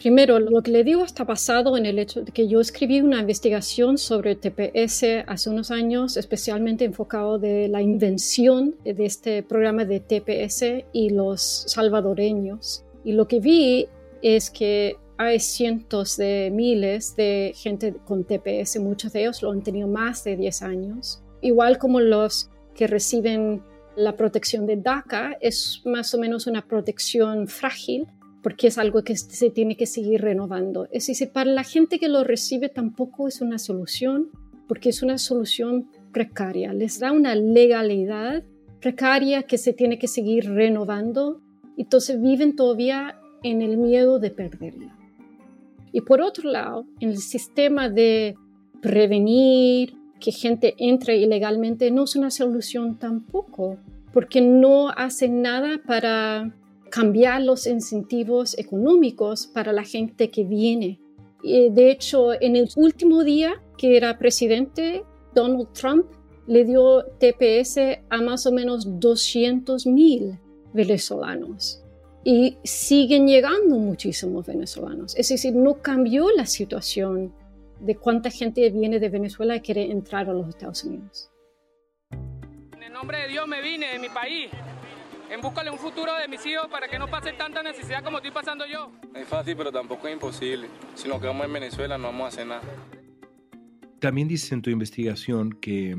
Primero, 0.00 0.38
lo 0.40 0.62
que 0.62 0.70
le 0.70 0.82
digo 0.82 1.04
está 1.04 1.24
basado 1.24 1.76
en 1.76 1.84
el 1.84 1.98
hecho 1.98 2.22
de 2.22 2.32
que 2.32 2.48
yo 2.48 2.58
escribí 2.58 3.02
una 3.02 3.20
investigación 3.20 3.98
sobre 3.98 4.34
TPS 4.34 5.04
hace 5.26 5.50
unos 5.50 5.70
años, 5.70 6.16
especialmente 6.16 6.86
enfocado 6.86 7.38
de 7.38 7.68
la 7.68 7.82
invención 7.82 8.76
de 8.82 9.04
este 9.04 9.42
programa 9.42 9.84
de 9.84 10.00
TPS 10.00 10.86
y 10.94 11.10
los 11.10 11.64
salvadoreños. 11.66 12.82
Y 13.04 13.12
lo 13.12 13.28
que 13.28 13.40
vi 13.40 13.88
es 14.22 14.48
que 14.50 14.96
hay 15.18 15.38
cientos 15.38 16.16
de 16.16 16.50
miles 16.50 17.14
de 17.14 17.52
gente 17.54 17.94
con 18.06 18.24
TPS, 18.24 18.80
muchos 18.80 19.12
de 19.12 19.20
ellos 19.20 19.42
lo 19.42 19.50
han 19.50 19.62
tenido 19.62 19.86
más 19.86 20.24
de 20.24 20.34
10 20.34 20.62
años, 20.62 21.22
igual 21.42 21.76
como 21.76 22.00
los 22.00 22.48
que 22.74 22.86
reciben 22.86 23.62
la 23.96 24.16
protección 24.16 24.64
de 24.64 24.76
DACA, 24.76 25.36
es 25.42 25.82
más 25.84 26.14
o 26.14 26.18
menos 26.18 26.46
una 26.46 26.66
protección 26.66 27.48
frágil 27.48 28.06
porque 28.42 28.68
es 28.68 28.78
algo 28.78 29.02
que 29.02 29.16
se 29.16 29.50
tiene 29.50 29.76
que 29.76 29.86
seguir 29.86 30.22
renovando. 30.22 30.88
Es 30.90 31.06
decir, 31.06 31.30
para 31.30 31.50
la 31.50 31.64
gente 31.64 31.98
que 31.98 32.08
lo 32.08 32.24
recibe 32.24 32.68
tampoco 32.68 33.28
es 33.28 33.40
una 33.40 33.58
solución, 33.58 34.28
porque 34.66 34.88
es 34.88 35.02
una 35.02 35.18
solución 35.18 35.88
precaria. 36.12 36.72
Les 36.72 36.98
da 37.00 37.12
una 37.12 37.34
legalidad 37.34 38.42
precaria 38.80 39.42
que 39.42 39.58
se 39.58 39.72
tiene 39.72 39.98
que 39.98 40.08
seguir 40.08 40.50
renovando, 40.50 41.40
entonces 41.76 42.20
viven 42.20 42.56
todavía 42.56 43.18
en 43.42 43.62
el 43.62 43.76
miedo 43.76 44.18
de 44.18 44.30
perderla. 44.30 44.96
Y 45.92 46.02
por 46.02 46.20
otro 46.20 46.50
lado, 46.50 46.86
en 47.00 47.10
el 47.10 47.18
sistema 47.18 47.88
de 47.88 48.36
prevenir 48.80 49.94
que 50.20 50.32
gente 50.32 50.74
entre 50.78 51.16
ilegalmente 51.16 51.90
no 51.90 52.04
es 52.04 52.16
una 52.16 52.30
solución 52.30 52.98
tampoco, 52.98 53.78
porque 54.12 54.40
no 54.40 54.90
hacen 54.90 55.42
nada 55.42 55.80
para 55.84 56.54
cambiar 56.90 57.42
los 57.42 57.66
incentivos 57.66 58.58
económicos 58.58 59.46
para 59.46 59.72
la 59.72 59.84
gente 59.84 60.30
que 60.30 60.44
viene. 60.44 61.00
de 61.42 61.90
hecho, 61.90 62.34
en 62.40 62.56
el 62.56 62.68
último 62.76 63.24
día 63.24 63.62
que 63.78 63.96
era 63.96 64.18
presidente, 64.18 65.04
Donald 65.34 65.72
Trump 65.72 66.06
le 66.46 66.64
dio 66.64 67.04
TPS 67.18 68.02
a 68.10 68.20
más 68.20 68.44
o 68.44 68.52
menos 68.52 69.00
200 69.00 69.86
mil 69.86 70.38
venezolanos. 70.72 71.82
Y 72.22 72.58
siguen 72.64 73.26
llegando 73.26 73.76
muchísimos 73.76 74.46
venezolanos. 74.46 75.16
Es 75.16 75.30
decir, 75.30 75.54
no 75.54 75.80
cambió 75.80 76.30
la 76.36 76.44
situación 76.44 77.32
de 77.80 77.96
cuánta 77.96 78.30
gente 78.30 78.68
viene 78.68 78.98
de 78.98 79.08
Venezuela 79.08 79.56
y 79.56 79.60
quiere 79.60 79.90
entrar 79.90 80.28
a 80.28 80.34
los 80.34 80.48
Estados 80.48 80.84
Unidos. 80.84 81.30
En 82.76 82.82
el 82.82 82.92
nombre 82.92 83.20
de 83.20 83.28
Dios 83.28 83.48
me 83.48 83.62
vine 83.62 83.92
de 83.92 83.98
mi 83.98 84.10
país 84.10 84.50
en 85.30 85.40
buscarle 85.40 85.70
un 85.70 85.78
futuro 85.78 86.12
de 86.16 86.26
mis 86.26 86.44
hijos 86.44 86.66
para 86.68 86.88
que 86.88 86.98
no 86.98 87.06
pasen 87.06 87.36
tanta 87.38 87.62
necesidad 87.62 88.02
como 88.02 88.18
estoy 88.18 88.32
pasando 88.32 88.66
yo. 88.66 88.90
Es 89.14 89.28
fácil, 89.28 89.56
pero 89.56 89.70
tampoco 89.70 90.08
es 90.08 90.14
imposible. 90.14 90.66
Si 90.94 91.08
nos 91.08 91.20
quedamos 91.20 91.46
en 91.46 91.52
Venezuela 91.52 91.96
no 91.96 92.04
vamos 92.08 92.24
a 92.24 92.28
hacer 92.28 92.46
nada. 92.46 92.62
También 94.00 94.26
dices 94.26 94.50
en 94.52 94.62
tu 94.62 94.70
investigación 94.70 95.52
que 95.52 95.96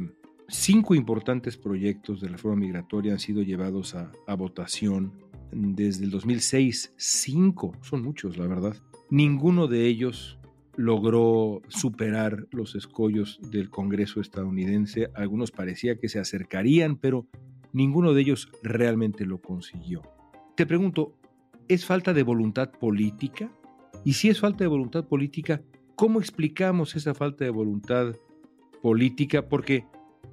cinco 0.49 0.95
importantes 0.95 1.55
proyectos 1.55 2.19
de 2.19 2.27
reforma 2.27 2.57
migratoria 2.57 3.13
han 3.13 3.19
sido 3.19 3.41
llevados 3.41 3.95
a, 3.95 4.11
a 4.27 4.35
votación 4.35 5.13
desde 5.51 6.03
el 6.03 6.11
2006. 6.11 6.93
Cinco, 6.97 7.73
son 7.81 8.03
muchos, 8.03 8.37
la 8.37 8.47
verdad. 8.47 8.75
Ninguno 9.09 9.67
de 9.67 9.87
ellos 9.87 10.39
logró 10.75 11.61
superar 11.69 12.47
los 12.51 12.75
escollos 12.75 13.39
del 13.49 13.69
Congreso 13.69 14.19
estadounidense. 14.19 15.09
Algunos 15.15 15.51
parecía 15.51 15.97
que 15.97 16.09
se 16.09 16.19
acercarían, 16.19 16.97
pero 16.97 17.27
ninguno 17.73 18.13
de 18.13 18.21
ellos 18.21 18.49
realmente 18.63 19.25
lo 19.25 19.41
consiguió. 19.41 20.01
Te 20.55 20.65
pregunto, 20.65 21.17
¿es 21.67 21.85
falta 21.85 22.13
de 22.13 22.23
voluntad 22.23 22.71
política? 22.71 23.51
Y 24.03 24.13
si 24.13 24.29
es 24.29 24.39
falta 24.39 24.63
de 24.63 24.67
voluntad 24.67 25.05
política, 25.05 25.61
¿cómo 25.95 26.19
explicamos 26.19 26.95
esa 26.95 27.13
falta 27.13 27.43
de 27.43 27.51
voluntad 27.51 28.15
política? 28.81 29.47
Porque 29.47 29.85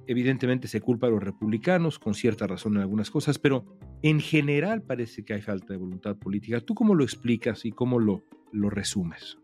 evidentemente 0.07 0.67
se 0.67 0.81
culpa 0.81 1.07
a 1.07 1.09
los 1.11 1.23
republicanos, 1.23 1.99
con 1.99 2.13
cierta 2.13 2.47
razón 2.47 2.75
en 2.75 2.81
algunas 2.81 3.11
cosas, 3.11 3.37
pero 3.37 3.65
en 4.01 4.19
general 4.19 4.81
parece 4.81 5.23
que 5.23 5.33
hay 5.33 5.41
falta 5.41 5.73
de 5.73 5.77
voluntad 5.77 6.15
política. 6.15 6.59
¿Tú 6.61 6.73
cómo 6.73 6.95
lo 6.95 7.03
explicas 7.03 7.65
y 7.65 7.71
cómo 7.71 7.99
lo, 7.99 8.23
lo 8.51 8.69
resumes? 8.69 9.37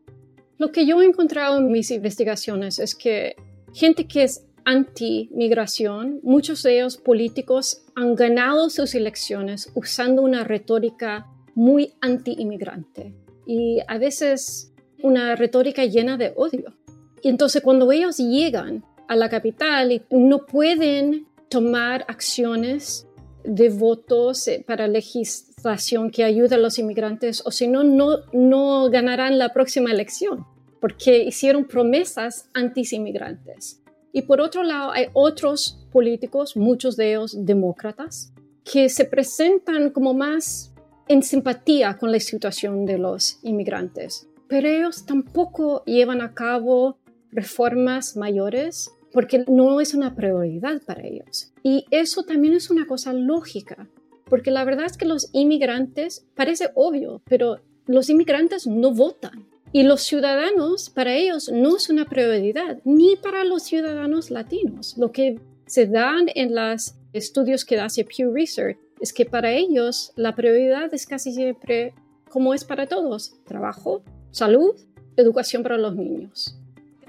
Lo 0.58 0.72
que 0.72 0.88
yo 0.88 1.02
he 1.02 1.06
encontrado 1.06 1.60
en 1.60 1.72
mis 1.72 1.92
investigaciones 1.92 2.80
es 2.80 2.96
que 2.96 3.36
gente 3.74 4.08
que 4.08 4.24
es 4.24 4.45
anti-migración, 4.66 6.20
muchos 6.24 6.64
de 6.64 6.78
ellos 6.78 6.98
políticos 6.98 7.84
han 7.96 8.16
ganado 8.16 8.70
sus 8.70 8.96
elecciones 8.96 9.72
usando 9.76 10.22
una 10.22 10.44
retórica 10.44 11.28
muy 11.54 11.94
anti-inmigrante 12.02 13.14
y 13.46 13.80
a 13.88 13.98
veces 13.98 14.74
una 15.02 15.36
retórica 15.36 15.86
llena 15.86 16.18
de 16.18 16.34
odio. 16.36 16.74
Y 17.22 17.30
entonces 17.30 17.62
cuando 17.62 17.92
ellos 17.92 18.18
llegan 18.18 18.84
a 19.08 19.16
la 19.16 19.30
capital 19.30 19.92
y 19.92 20.02
no 20.10 20.46
pueden 20.46 21.28
tomar 21.48 22.04
acciones 22.08 23.08
de 23.44 23.70
votos 23.70 24.48
eh, 24.48 24.64
para 24.66 24.88
legislación 24.88 26.10
que 26.10 26.24
ayude 26.24 26.56
a 26.56 26.58
los 26.58 26.80
inmigrantes 26.80 27.44
o 27.46 27.52
si 27.52 27.68
no, 27.68 27.84
no 27.84 28.90
ganarán 28.90 29.38
la 29.38 29.50
próxima 29.54 29.92
elección 29.92 30.46
porque 30.80 31.24
hicieron 31.24 31.66
promesas 31.66 32.50
anti-inmigrantes. 32.54 33.82
Y 34.16 34.22
por 34.22 34.40
otro 34.40 34.64
lado, 34.64 34.94
hay 34.94 35.08
otros 35.12 35.78
políticos, 35.92 36.56
muchos 36.56 36.96
de 36.96 37.10
ellos 37.10 37.36
demócratas, 37.38 38.32
que 38.64 38.88
se 38.88 39.04
presentan 39.04 39.90
como 39.90 40.14
más 40.14 40.72
en 41.10 41.22
simpatía 41.22 41.98
con 41.98 42.14
la 42.14 42.22
situación 42.22 42.86
de 42.86 42.98
los 42.98 43.40
inmigrantes, 43.44 44.30
pero 44.48 44.70
ellos 44.70 45.06
tampoco 45.06 45.84
llevan 45.84 46.22
a 46.22 46.34
cabo 46.34 46.98
reformas 47.30 48.16
mayores 48.16 48.90
porque 49.12 49.44
no 49.50 49.82
es 49.82 49.94
una 49.94 50.16
prioridad 50.16 50.82
para 50.84 51.06
ellos. 51.06 51.52
Y 51.62 51.84
eso 51.92 52.24
también 52.24 52.54
es 52.54 52.70
una 52.70 52.88
cosa 52.88 53.12
lógica, 53.12 53.90
porque 54.30 54.50
la 54.50 54.64
verdad 54.64 54.86
es 54.86 54.96
que 54.96 55.04
los 55.04 55.30
inmigrantes, 55.34 56.26
parece 56.36 56.70
obvio, 56.76 57.22
pero 57.26 57.60
los 57.86 58.10
inmigrantes 58.10 58.66
no 58.66 58.94
votan. 58.94 59.46
Y 59.76 59.84
los 59.84 60.04
ciudadanos, 60.04 60.90
para 60.90 61.14
ellos, 61.16 61.52
no 61.52 61.76
es 61.76 61.90
una 61.90 62.06
prioridad, 62.06 62.80
ni 62.86 63.18
para 63.18 63.44
los 63.44 63.64
ciudadanos 63.64 64.32
latinos. 64.32 64.98
Lo 64.98 65.12
que 65.12 65.38
se 65.66 65.86
dan 65.86 66.28
en 66.34 66.56
los 66.56 66.96
estudios 67.12 67.66
que 67.66 67.78
hace 67.78 68.06
Pew 68.06 68.34
Research 68.34 68.78
es 69.02 69.12
que 69.12 69.26
para 69.26 69.52
ellos 69.52 70.14
la 70.16 70.34
prioridad 70.34 70.94
es 70.94 71.06
casi 71.06 71.34
siempre, 71.34 71.94
como 72.30 72.54
es 72.54 72.64
para 72.64 72.88
todos, 72.88 73.36
trabajo, 73.44 74.02
salud, 74.32 74.80
educación 75.18 75.62
para 75.62 75.78
los 75.78 75.94
niños. 75.94 76.58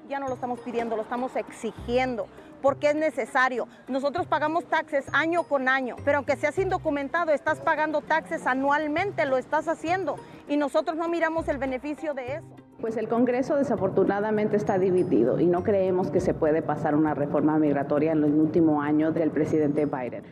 Ya 0.09 0.18
no 0.18 0.26
lo 0.26 0.35
estamos 0.35 0.59
pidiendo, 0.59 0.96
lo 0.96 1.02
estamos 1.02 1.37
exigiendo 1.37 2.26
porque 2.66 2.88
es 2.88 2.96
necesario. 2.96 3.68
Nosotros 3.87 4.26
pagamos 4.26 4.64
taxes 4.64 5.05
año 5.12 5.44
con 5.44 5.68
año, 5.68 5.94
pero 6.05 6.16
aunque 6.16 6.35
seas 6.35 6.59
indocumentado, 6.59 7.31
estás 7.31 7.61
pagando 7.61 8.00
taxes 8.00 8.44
anualmente, 8.44 9.24
lo 9.24 9.37
estás 9.37 9.68
haciendo 9.68 10.16
y 10.48 10.57
nosotros 10.57 10.96
no 10.96 11.09
miramos 11.09 11.46
el 11.46 11.59
beneficio 11.59 12.12
de 12.12 12.38
eso. 12.38 12.46
Pues 12.81 12.96
el 12.96 13.07
Congreso 13.07 13.55
desafortunadamente 13.55 14.57
está 14.57 14.81
dividido 14.81 15.38
y 15.38 15.46
no 15.46 15.62
creemos 15.62 16.11
que 16.11 16.18
se 16.18 16.35
puede 16.35 16.61
pasar 16.61 16.96
una 16.96 17.14
reforma 17.14 17.57
migratoria 17.57 18.11
en 18.11 18.24
el 18.24 18.35
último 18.35 18.83
año 18.83 19.12
del 19.12 19.31
presidente 19.31 19.87
Biden. 19.87 20.24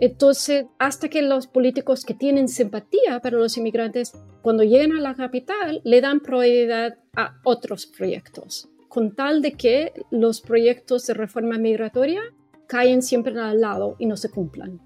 Entonces, 0.00 0.66
hasta 0.80 1.08
que 1.08 1.22
los 1.22 1.46
políticos 1.46 2.04
que 2.04 2.14
tienen 2.14 2.48
simpatía 2.48 3.20
para 3.22 3.36
los 3.36 3.56
inmigrantes, 3.56 4.18
cuando 4.42 4.64
llegan 4.64 4.96
a 4.96 5.00
la 5.00 5.14
capital, 5.14 5.80
le 5.84 6.00
dan 6.00 6.18
prioridad 6.18 6.98
a 7.14 7.36
otros 7.44 7.86
proyectos 7.86 8.71
con 8.92 9.14
tal 9.14 9.40
de 9.40 9.52
que 9.52 9.94
los 10.10 10.42
proyectos 10.42 11.06
de 11.06 11.14
reforma 11.14 11.56
migratoria 11.56 12.20
caen 12.68 13.00
siempre 13.00 13.32
al 13.40 13.62
lado 13.62 13.96
y 13.98 14.04
no 14.04 14.18
se 14.18 14.30
cumplan. 14.30 14.82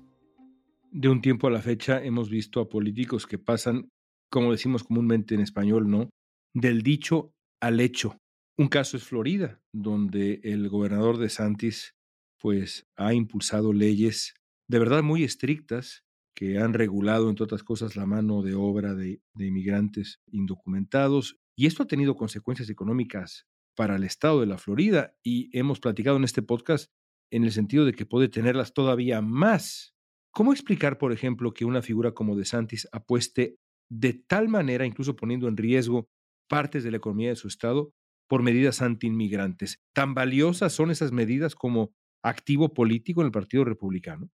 De 0.92 1.08
un 1.08 1.20
tiempo 1.20 1.48
a 1.48 1.50
la 1.50 1.60
fecha 1.60 2.00
hemos 2.04 2.30
visto 2.30 2.60
a 2.60 2.68
políticos 2.68 3.26
que 3.26 3.36
pasan, 3.36 3.88
como 4.30 4.52
decimos 4.52 4.84
comúnmente 4.84 5.34
en 5.34 5.40
español, 5.40 5.90
¿no? 5.90 6.08
Del 6.54 6.82
dicho 6.82 7.32
al 7.60 7.80
hecho. 7.80 8.16
Un 8.56 8.68
caso 8.68 8.96
es 8.96 9.02
Florida, 9.02 9.60
donde 9.74 10.38
el 10.44 10.68
gobernador 10.68 11.18
de 11.18 11.28
Santis 11.28 11.96
pues 12.40 12.86
ha 12.94 13.12
impulsado 13.12 13.72
leyes 13.72 14.34
de 14.68 14.78
verdad 14.78 15.02
muy 15.02 15.24
estrictas 15.24 16.04
que 16.36 16.58
han 16.58 16.74
regulado, 16.74 17.28
entre 17.28 17.42
otras 17.42 17.64
cosas, 17.64 17.96
la 17.96 18.06
mano 18.06 18.42
de 18.42 18.54
obra 18.54 18.94
de, 18.94 19.20
de 19.34 19.46
inmigrantes 19.48 20.20
indocumentados. 20.30 21.38
Y 21.56 21.66
esto 21.66 21.82
ha 21.82 21.86
tenido 21.88 22.14
consecuencias 22.14 22.70
económicas 22.70 23.46
para 23.76 23.96
el 23.96 24.04
estado 24.04 24.40
de 24.40 24.46
la 24.46 24.58
Florida 24.58 25.14
y 25.22 25.56
hemos 25.56 25.78
platicado 25.78 26.16
en 26.16 26.24
este 26.24 26.42
podcast 26.42 26.90
en 27.30 27.44
el 27.44 27.52
sentido 27.52 27.84
de 27.84 27.92
que 27.92 28.06
puede 28.06 28.28
tenerlas 28.28 28.72
todavía 28.72 29.20
más. 29.20 29.94
¿Cómo 30.32 30.52
explicar, 30.52 30.98
por 30.98 31.12
ejemplo, 31.12 31.54
que 31.54 31.64
una 31.64 31.82
figura 31.82 32.12
como 32.12 32.36
De 32.36 32.44
Santis 32.44 32.88
apueste 32.92 33.58
de 33.88 34.14
tal 34.14 34.48
manera, 34.48 34.84
incluso 34.84 35.14
poniendo 35.14 35.48
en 35.48 35.56
riesgo 35.56 36.08
partes 36.48 36.84
de 36.84 36.90
la 36.90 36.96
economía 36.96 37.30
de 37.30 37.36
su 37.36 37.48
estado, 37.48 37.92
por 38.28 38.42
medidas 38.42 38.82
antiinmigrantes? 38.82 39.78
¿Tan 39.94 40.14
valiosas 40.14 40.72
son 40.72 40.90
esas 40.90 41.12
medidas 41.12 41.54
como 41.54 41.92
activo 42.24 42.74
político 42.74 43.20
en 43.20 43.26
el 43.26 43.32
Partido 43.32 43.64
Republicano? 43.64 44.30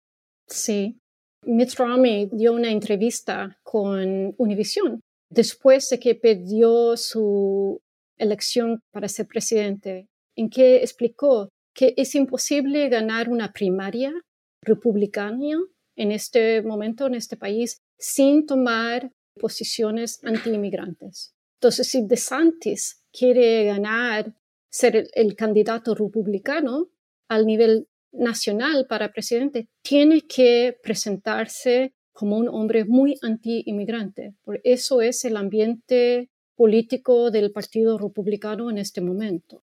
Sí. 0.47 0.99
Mitt 1.45 1.73
Romney 1.75 2.29
dio 2.31 2.53
una 2.53 2.71
entrevista 2.71 3.59
con 3.63 4.33
Univision 4.37 4.99
después 5.29 5.89
de 5.89 5.99
que 5.99 6.15
perdió 6.15 6.97
su 6.97 7.81
elección 8.17 8.79
para 8.91 9.07
ser 9.07 9.27
presidente, 9.27 10.07
en 10.35 10.49
que 10.49 10.77
explicó 10.77 11.49
que 11.73 11.93
es 11.97 12.15
imposible 12.15 12.89
ganar 12.89 13.29
una 13.29 13.53
primaria 13.53 14.13
republicana 14.61 15.57
en 15.95 16.11
este 16.11 16.61
momento 16.61 17.07
en 17.07 17.15
este 17.15 17.37
país 17.37 17.79
sin 17.97 18.45
tomar 18.45 19.11
posiciones 19.39 20.19
anti-inmigrantes. 20.23 21.33
Entonces, 21.59 21.87
si 21.87 22.05
DeSantis 22.05 23.03
quiere 23.11 23.65
ganar, 23.65 24.33
ser 24.69 25.07
el, 25.13 25.35
candidato 25.35 25.95
republicano 25.95 26.89
al 27.27 27.45
nivel 27.45 27.87
nacional 28.11 28.85
para 28.87 29.11
presidente, 29.11 29.67
tiene 29.83 30.21
que 30.21 30.77
presentarse 30.83 31.93
como 32.13 32.37
un 32.37 32.47
hombre 32.47 32.85
muy 32.85 33.17
anti-inmigrante. 33.21 34.35
Por 34.43 34.59
eso 34.63 35.01
es 35.01 35.25
el 35.25 35.37
ambiente 35.37 36.29
político 36.57 37.29
del 37.29 37.51
Partido 37.51 37.97
Republicano 37.99 38.71
en 38.71 38.79
este 38.79 38.99
momento. 38.99 39.63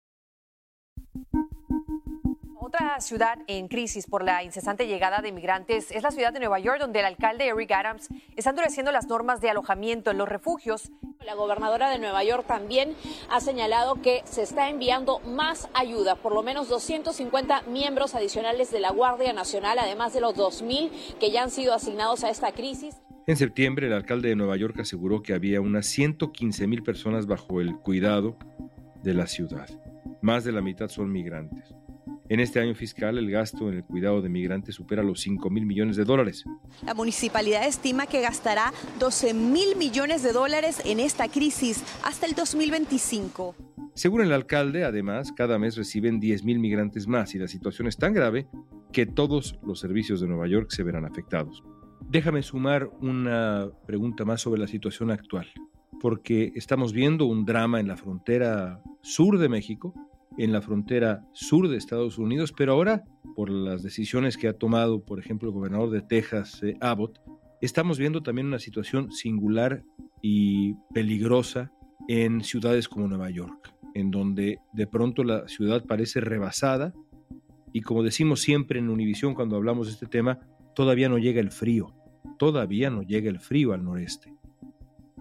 Otra 2.61 3.01
ciudad 3.01 3.39
en 3.49 3.69
crisis 3.69 4.07
por 4.07 4.23
la 4.23 4.45
incesante 4.45 4.87
llegada 4.87 5.21
de 5.21 5.29
inmigrantes 5.29 5.91
es 5.91 6.03
la 6.03 6.11
ciudad 6.11 6.33
de 6.33 6.39
Nueva 6.39 6.59
York, 6.59 6.79
donde 6.79 7.01
el 7.01 7.07
alcalde 7.07 7.49
Eric 7.49 7.71
Adams 7.73 8.09
está 8.37 8.51
endureciendo 8.51 8.93
las 8.93 9.09
normas 9.09 9.41
de 9.41 9.51
alojamiento 9.51 10.11
en 10.11 10.19
los 10.19 10.29
refugios. 10.29 10.91
La 11.25 11.35
gobernadora 11.35 11.91
de 11.91 11.99
Nueva 11.99 12.25
York 12.25 12.47
también 12.47 12.95
ha 13.31 13.41
señalado 13.41 14.01
que 14.01 14.23
se 14.25 14.43
está 14.43 14.69
enviando 14.69 15.21
más 15.21 15.69
ayuda, 15.75 16.15
por 16.17 16.35
lo 16.35 16.43
menos 16.43 16.69
250 16.69 17.63
miembros 17.63 18.15
adicionales 18.15 18.71
de 18.71 18.81
la 18.81 18.91
Guardia 18.91 19.33
Nacional, 19.33 19.79
además 19.79 20.13
de 20.13 20.21
los 20.21 20.35
2.000 20.35 21.19
que 21.19 21.31
ya 21.31 21.43
han 21.43 21.51
sido 21.51 21.75
asignados 21.75 22.23
a 22.25 22.31
esta 22.31 22.53
crisis. 22.53 22.97
En 23.29 23.37
septiembre, 23.37 23.87
el 23.87 23.93
alcalde 23.93 24.31
de 24.31 24.37
Nueva 24.37 24.57
York 24.57 24.81
aseguró 24.81 25.23
que 25.23 25.33
había 25.33 25.61
unas 25.61 25.87
115 25.87 26.67
mil 26.67 26.83
personas 26.83 27.27
bajo 27.27 27.61
el 27.61 27.77
cuidado 27.77 28.37
de 29.05 29.15
la 29.15 29.29
ciudad. 29.29 29.69
Más 30.23 30.43
de 30.43 30.51
la 30.51 30.61
mitad 30.61 30.89
son 30.89 31.13
migrantes. 31.13 31.73
En 32.29 32.41
este 32.41 32.59
año 32.59 32.75
fiscal, 32.75 33.19
el 33.19 33.31
gasto 33.31 33.69
en 33.69 33.77
el 33.77 33.85
cuidado 33.85 34.23
de 34.23 34.29
migrantes 34.29 34.75
supera 34.75 35.05
los 35.05 35.21
5 35.21 35.51
mil 35.51 35.67
millones 35.67 35.95
de 35.97 36.05
dólares. 36.05 36.45
La 36.85 36.95
municipalidad 36.95 37.65
estima 37.65 38.07
que 38.07 38.23
gastará 38.23 38.73
12 38.99 39.35
mil 39.35 39.77
millones 39.77 40.25
de 40.25 40.33
dólares 40.33 40.83
en 40.85 40.99
esta 40.99 41.29
crisis 41.29 41.85
hasta 42.03 42.27
el 42.27 42.35
2025. 42.35 43.55
Según 43.95 44.23
el 44.23 44.33
alcalde, 44.33 44.85
además, 44.85 45.31
cada 45.31 45.61
mes 45.61 45.77
reciben 45.77 46.19
10 46.19 46.43
mil 46.43 46.59
migrantes 46.59 47.07
más 47.07 47.37
y 47.37 47.39
la 47.39 47.47
situación 47.47 47.87
es 47.87 47.99
tan 47.99 48.15
grave 48.15 48.49
que 48.93 49.07
todos 49.07 49.61
los 49.63 49.79
servicios 49.79 50.21
de 50.21 50.27
Nueva 50.27 50.49
York 50.49 50.71
se 50.71 50.83
verán 50.83 51.05
afectados. 51.05 51.63
Déjame 52.09 52.43
sumar 52.43 52.91
una 53.01 53.71
pregunta 53.87 54.25
más 54.25 54.41
sobre 54.41 54.61
la 54.61 54.67
situación 54.67 55.11
actual, 55.11 55.47
porque 56.01 56.53
estamos 56.55 56.93
viendo 56.93 57.27
un 57.27 57.45
drama 57.45 57.81
en 57.81 57.89
la 57.89 57.97
frontera 57.97 58.83
sur 59.03 59.39
de 59.39 59.49
México, 59.49 59.95
en 60.39 60.53
la 60.53 60.63
frontera 60.63 61.25
sur 61.33 61.69
de 61.69 61.77
Estados 61.77 62.19
Unidos, 62.19 62.53
pero 62.57 62.73
ahora, 62.73 63.05
por 63.35 63.51
las 63.51 63.83
decisiones 63.83 64.37
que 64.37 64.49
ha 64.49 64.53
tomado, 64.53 65.05
por 65.05 65.19
ejemplo, 65.19 65.49
el 65.49 65.55
gobernador 65.55 65.91
de 65.91 66.03
Texas, 66.03 66.63
eh, 66.63 66.77
Abbott, 66.81 67.19
estamos 67.61 67.99
viendo 67.99 68.23
también 68.23 68.47
una 68.47 68.59
situación 68.59 69.11
singular 69.13 69.83
y 70.21 70.75
peligrosa 70.95 71.73
en 72.09 72.43
ciudades 72.43 72.89
como 72.89 73.09
Nueva 73.09 73.31
York, 73.31 73.75
en 73.95 74.11
donde 74.11 74.59
de 74.73 74.87
pronto 74.87 75.25
la 75.25 75.49
ciudad 75.49 75.85
parece 75.87 76.21
rebasada 76.21 76.93
y 77.73 77.81
como 77.81 78.03
decimos 78.03 78.41
siempre 78.41 78.79
en 78.79 78.91
Univisión 78.91 79.35
cuando 79.35 79.57
hablamos 79.57 79.87
de 79.87 79.95
este 79.95 80.07
tema, 80.07 80.39
todavía 80.75 81.09
no 81.09 81.19
llega 81.19 81.41
el 81.41 81.51
frío, 81.51 81.95
todavía 82.39 82.91
no 82.91 83.03
llega 83.03 83.31
el 83.31 83.41
frío 83.41 83.73
al 83.73 83.85
noreste. 83.85 84.35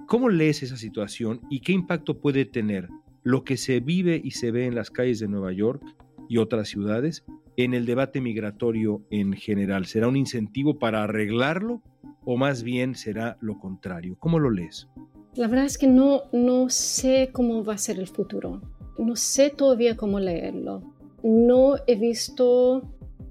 ¿Cómo 0.07 0.29
lees 0.29 0.63
esa 0.63 0.77
situación 0.77 1.41
y 1.49 1.61
qué 1.61 1.71
impacto 1.71 2.19
puede 2.19 2.45
tener 2.45 2.89
lo 3.23 3.43
que 3.43 3.57
se 3.57 3.79
vive 3.79 4.19
y 4.21 4.31
se 4.31 4.51
ve 4.51 4.65
en 4.65 4.75
las 4.75 4.91
calles 4.91 5.19
de 5.19 5.27
Nueva 5.27 5.53
York 5.53 5.81
y 6.27 6.37
otras 6.37 6.67
ciudades 6.67 7.23
en 7.55 7.73
el 7.73 7.85
debate 7.85 8.19
migratorio 8.19 9.03
en 9.09 9.33
general? 9.33 9.85
¿Será 9.85 10.07
un 10.07 10.17
incentivo 10.17 10.79
para 10.79 11.03
arreglarlo 11.03 11.81
o 12.25 12.37
más 12.37 12.63
bien 12.63 12.95
será 12.95 13.37
lo 13.41 13.57
contrario? 13.57 14.17
¿Cómo 14.19 14.39
lo 14.39 14.49
lees? 14.49 14.89
La 15.35 15.47
verdad 15.47 15.65
es 15.65 15.77
que 15.77 15.87
no, 15.87 16.23
no 16.33 16.69
sé 16.69 17.29
cómo 17.31 17.63
va 17.63 17.75
a 17.75 17.77
ser 17.77 17.97
el 17.97 18.07
futuro. 18.07 18.61
No 18.97 19.15
sé 19.15 19.49
todavía 19.49 19.95
cómo 19.95 20.19
leerlo. 20.19 20.93
No 21.23 21.75
he 21.87 21.95
visto 21.95 22.83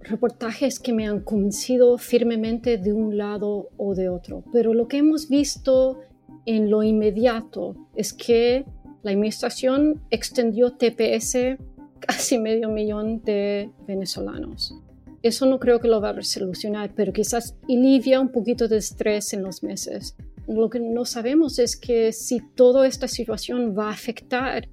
reportajes 0.02 0.78
que 0.78 0.92
me 0.92 1.06
han 1.06 1.20
convencido 1.20 1.98
firmemente 1.98 2.78
de 2.78 2.92
un 2.92 3.16
lado 3.16 3.68
o 3.76 3.94
de 3.94 4.08
otro, 4.08 4.44
pero 4.52 4.74
lo 4.74 4.88
que 4.88 4.98
hemos 4.98 5.28
visto 5.28 6.00
en 6.46 6.70
lo 6.70 6.82
inmediato 6.82 7.76
es 7.94 8.12
que 8.12 8.64
la 9.02 9.12
administración 9.12 10.02
extendió 10.10 10.72
TPS 10.72 11.58
casi 12.00 12.38
medio 12.38 12.70
millón 12.70 13.22
de 13.22 13.70
venezolanos. 13.86 14.74
Eso 15.22 15.44
no 15.44 15.58
creo 15.58 15.80
que 15.80 15.88
lo 15.88 16.00
va 16.00 16.10
a 16.10 16.22
solucionar, 16.22 16.92
pero 16.94 17.12
quizás 17.12 17.56
alivia 17.68 18.20
un 18.20 18.30
poquito 18.30 18.68
de 18.68 18.78
estrés 18.78 19.34
en 19.34 19.42
los 19.42 19.62
meses. 19.62 20.16
Lo 20.48 20.70
que 20.70 20.80
no 20.80 21.04
sabemos 21.04 21.58
es 21.58 21.76
que 21.76 22.12
si 22.12 22.40
toda 22.40 22.86
esta 22.86 23.06
situación 23.06 23.76
va 23.78 23.88
a 23.88 23.92
afectar 23.92 24.68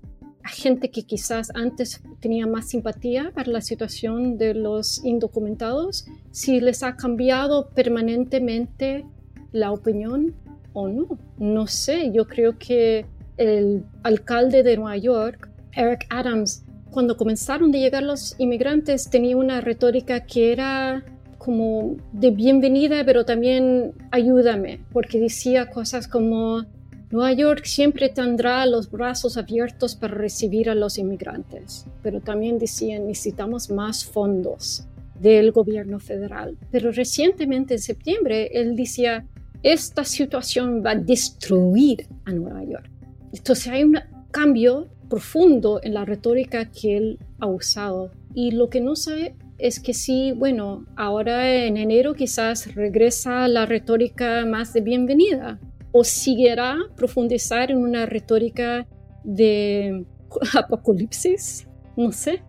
gente 0.47 0.89
que 0.91 1.03
quizás 1.03 1.51
antes 1.53 2.01
tenía 2.19 2.47
más 2.47 2.69
simpatía 2.69 3.31
para 3.33 3.51
la 3.51 3.62
situación 3.62 4.38
de 4.38 4.53
los 4.53 5.03
indocumentados, 5.03 6.05
si 6.31 6.60
les 6.60 6.83
ha 6.83 6.95
cambiado 6.95 7.69
permanentemente 7.69 9.05
la 9.51 9.71
opinión 9.71 10.36
o 10.73 10.88
no. 10.88 11.19
No 11.38 11.67
sé, 11.67 12.12
yo 12.12 12.27
creo 12.27 12.57
que 12.57 13.05
el 13.38 13.83
alcalde 14.03 14.63
de 14.63 14.77
Nueva 14.77 14.97
York, 14.97 15.49
Eric 15.73 16.05
Adams, 16.10 16.63
cuando 16.89 17.17
comenzaron 17.17 17.71
de 17.71 17.79
llegar 17.79 18.03
los 18.03 18.36
inmigrantes 18.39 19.10
tenía 19.10 19.38
una 19.38 19.62
retórica 19.62 20.25
que 20.25 20.51
era 20.51 21.03
como 21.38 21.97
de 22.12 22.31
bienvenida, 22.31 23.03
pero 23.05 23.23
también 23.23 23.93
ayúdame, 24.12 24.81
porque 24.91 25.19
decía 25.19 25.69
cosas 25.69 26.07
como 26.07 26.65
Nueva 27.09 27.31
York 27.31 27.63
siempre 27.63 28.09
tendrá 28.09 28.65
los 28.65 28.91
brazos 28.91 29.37
abiertos 29.37 29.95
para 29.95 30.13
recibir 30.13 30.69
a 30.69 30.75
los 30.75 30.97
inmigrantes, 30.97 31.85
pero 32.03 32.19
también 32.19 32.59
decían 32.59 33.07
necesitamos 33.07 33.69
más 33.69 34.03
fondos 34.03 34.85
del 35.17 35.53
gobierno 35.53 35.99
federal. 35.99 36.57
Pero 36.69 36.91
recientemente 36.91 37.75
en 37.75 37.79
septiembre 37.79 38.49
él 38.53 38.75
decía 38.75 39.25
esta 39.63 40.03
situación 40.03 40.83
va 40.85 40.91
a 40.91 40.95
destruir 40.95 42.07
a 42.25 42.33
Nueva 42.33 42.63
York. 42.65 42.89
Entonces 43.31 43.67
hay 43.67 43.85
un 43.85 43.99
cambio 44.31 44.89
profundo 45.09 45.79
en 45.83 45.93
la 45.93 46.03
retórica 46.03 46.69
que 46.69 46.97
él 46.97 47.19
ha 47.39 47.47
usado 47.47 48.11
y 48.33 48.51
lo 48.51 48.69
que 48.69 48.81
no 48.81 48.97
sabe 48.97 49.33
es 49.57 49.79
que 49.79 49.93
sí, 49.93 50.33
bueno, 50.33 50.85
ahora 50.97 51.55
en 51.55 51.77
enero 51.77 52.13
quizás 52.13 52.75
regresa 52.75 53.47
la 53.47 53.65
retórica 53.65 54.45
más 54.45 54.73
de 54.73 54.81
bienvenida, 54.81 55.59
o 55.91 56.04
seguirá 56.04 56.78
profundizar 56.95 57.71
en 57.71 57.78
una 57.78 58.06
retórica 58.06 58.88
de 59.23 60.06
apocalipsis? 60.54 61.67
No 61.95 62.12
sé. 62.12 62.43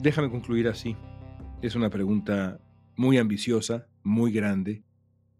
Déjame 0.00 0.30
concluir 0.30 0.68
así. 0.68 0.96
Es 1.62 1.74
una 1.74 1.90
pregunta 1.90 2.60
muy 2.96 3.18
ambiciosa, 3.18 3.88
muy 4.02 4.32
grande, 4.32 4.84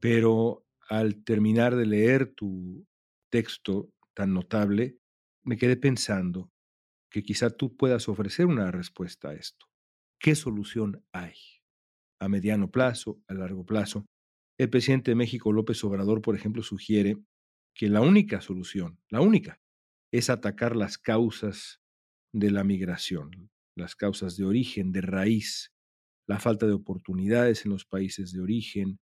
pero 0.01 0.65
al 0.89 1.23
terminar 1.23 1.77
de 1.77 1.87
leer 1.87 2.33
tu 2.35 2.87
texto 3.31 3.91
tan 4.15 4.33
notable, 4.33 4.99
me 5.45 5.57
quedé 5.57 5.77
pensando 5.77 6.51
que 7.11 7.23
quizá 7.23 7.51
tú 7.51 7.77
puedas 7.77 8.09
ofrecer 8.09 8.47
una 8.47 8.71
respuesta 8.71 9.31
a 9.31 9.35
esto. 9.35 9.67
¿Qué 10.19 10.35
solución 10.35 11.05
hay? 11.13 11.35
A 12.19 12.29
mediano 12.29 12.71
plazo, 12.71 13.21
a 13.29 13.35
largo 13.35 13.65
plazo, 13.65 14.07
el 14.59 14.71
presidente 14.71 15.13
de 15.13 15.15
México, 15.15 15.53
López 15.53 15.83
Obrador, 15.85 16.21
por 16.21 16.35
ejemplo, 16.35 16.63
sugiere 16.63 17.17
que 17.75 17.89
la 17.89 18.01
única 18.01 18.41
solución, 18.41 18.99
la 19.09 19.21
única, 19.21 19.61
es 20.13 20.31
atacar 20.31 20.75
las 20.75 20.99
causas 20.99 21.81
de 22.33 22.51
la 22.51 22.65
migración, 22.65 23.51
las 23.77 23.95
causas 23.95 24.37
de 24.37 24.45
origen, 24.45 24.91
de 24.91 25.01
raíz, 25.01 25.73
la 26.27 26.41
falta 26.41 26.67
de 26.67 26.73
oportunidades 26.73 27.65
en 27.65 27.71
los 27.71 27.85
países 27.85 28.33
de 28.33 28.41
origen. 28.41 28.99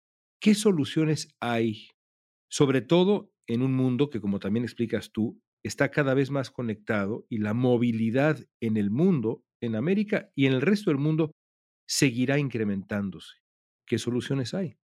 ¿Qué 0.41 0.55
soluciones 0.55 1.35
hay? 1.41 1.89
Sobre 2.49 2.81
todo 2.81 3.33
en 3.49 3.63
un 3.63 3.75
mundo 3.75 4.09
que, 4.09 4.21
como 4.21 4.39
también 4.39 4.65
explicas 4.65 5.11
tú, 5.11 5.41
está 5.65 5.91
cada 5.91 6.15
vez 6.15 6.31
más 6.31 6.51
conectado 6.51 7.27
y 7.29 7.39
la 7.39 7.55
movilidad 7.55 8.39
en 8.61 8.77
el 8.77 8.91
mundo, 8.91 9.43
en 9.61 9.75
América 9.75 10.31
y 10.35 10.47
en 10.47 10.53
el 10.53 10.63
resto 10.63 10.91
del 10.91 10.99
mundo, 10.99 11.33
seguirá 11.87 12.39
incrementándose. 12.39 13.37
¿Qué 13.87 13.99
soluciones 13.99 14.55
hay? 14.55 14.80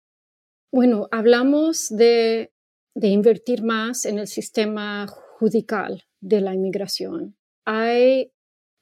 Bueno, 0.72 1.08
hablamos 1.10 1.88
de, 1.88 2.50
invertir 2.94 3.62
más 3.62 4.04
en 4.04 4.18
el 4.18 4.26
sistema 4.26 5.06
judicial 5.06 6.02
de 6.20 6.40
la 6.40 6.54
inmigración. 6.54 7.36
Hay 7.64 8.32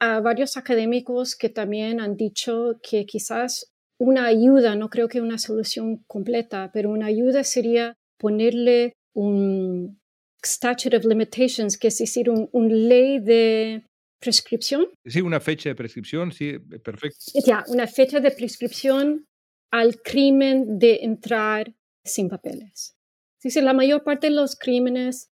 varios 0.00 0.56
académicos 0.56 1.36
que 1.36 1.48
también 1.48 2.00
han 2.00 2.16
dicho 2.16 2.78
que 2.82 3.06
quizás 3.06 3.72
una 3.98 4.26
ayuda, 4.26 4.74
no 4.74 4.90
creo 4.90 5.08
que 5.08 5.20
una 5.20 5.38
solución 5.38 6.04
completa, 6.06 6.70
pero 6.72 6.90
una 6.90 7.06
ayuda 7.06 7.44
sería 7.44 7.96
ponerle 8.18 8.92
un 9.14 10.00
statute 10.44 10.96
of 10.96 11.04
limitations, 11.04 11.78
que 11.78 11.88
es 11.88 11.98
decir, 11.98 12.28
una 12.28 12.46
un 12.52 12.88
ley 12.88 13.18
de 13.20 13.84
prescripción. 14.20 14.88
Sí, 15.06 15.20
una 15.20 15.40
fecha 15.40 15.68
de 15.68 15.74
prescripción, 15.74 16.32
sí, 16.32 16.58
perfecto. 16.58 17.18
Ya, 17.46 17.64
una 17.68 17.86
fecha 17.86 18.20
de 18.20 18.30
prescripción 18.30 19.26
al 19.74 20.00
crimen 20.02 20.78
de 20.78 21.00
entrar 21.02 21.74
sin 22.04 22.28
papeles. 22.28 22.96
Dice, 23.42 23.60
la 23.60 23.72
mayor 23.72 24.04
parte 24.04 24.28
de 24.28 24.32
los 24.32 24.54
crímenes 24.54 25.32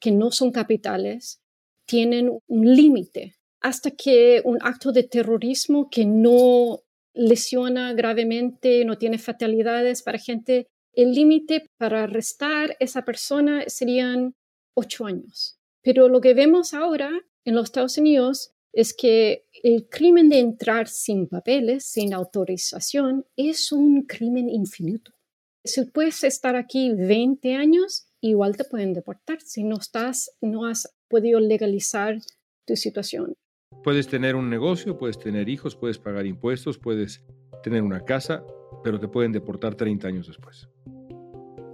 que 0.00 0.12
no 0.12 0.30
son 0.30 0.50
capitales 0.50 1.42
tienen 1.86 2.40
un 2.46 2.74
límite 2.74 3.36
hasta 3.60 3.90
que 3.90 4.40
un 4.46 4.56
acto 4.62 4.92
de 4.92 5.02
terrorismo 5.02 5.90
que 5.90 6.06
no 6.06 6.84
lesiona 7.12 7.92
gravemente, 7.92 8.82
no 8.86 8.96
tiene 8.96 9.18
fatalidades 9.18 10.02
para 10.02 10.16
gente, 10.16 10.68
el 10.94 11.12
límite 11.12 11.70
para 11.76 12.04
arrestar 12.04 12.78
esa 12.80 13.04
persona 13.04 13.64
serían 13.66 14.36
ocho 14.74 15.04
años. 15.04 15.58
Pero 15.82 16.08
lo 16.08 16.22
que 16.22 16.32
vemos 16.32 16.72
ahora 16.72 17.10
en 17.44 17.54
los 17.54 17.64
Estados 17.64 17.98
Unidos 17.98 18.54
es 18.76 18.92
que 18.92 19.46
el 19.62 19.88
crimen 19.88 20.28
de 20.28 20.38
entrar 20.38 20.86
sin 20.86 21.28
papeles, 21.28 21.86
sin 21.86 22.12
autorización, 22.12 23.24
es 23.34 23.72
un 23.72 24.02
crimen 24.02 24.50
infinito. 24.50 25.12
Si 25.64 25.82
puedes 25.86 26.22
estar 26.24 26.56
aquí 26.56 26.92
20 26.92 27.54
años, 27.54 28.06
igual 28.20 28.54
te 28.54 28.64
pueden 28.64 28.92
deportar 28.92 29.40
si 29.40 29.64
no 29.64 29.76
estás, 29.76 30.30
no 30.42 30.66
has 30.66 30.94
podido 31.08 31.40
legalizar 31.40 32.18
tu 32.66 32.76
situación. 32.76 33.32
Puedes 33.82 34.08
tener 34.08 34.36
un 34.36 34.50
negocio, 34.50 34.98
puedes 34.98 35.18
tener 35.18 35.48
hijos, 35.48 35.74
puedes 35.74 35.98
pagar 35.98 36.26
impuestos, 36.26 36.76
puedes 36.76 37.22
tener 37.62 37.80
una 37.82 38.04
casa, 38.04 38.44
pero 38.84 39.00
te 39.00 39.08
pueden 39.08 39.32
deportar 39.32 39.74
30 39.74 40.06
años 40.06 40.26
después. 40.26 40.68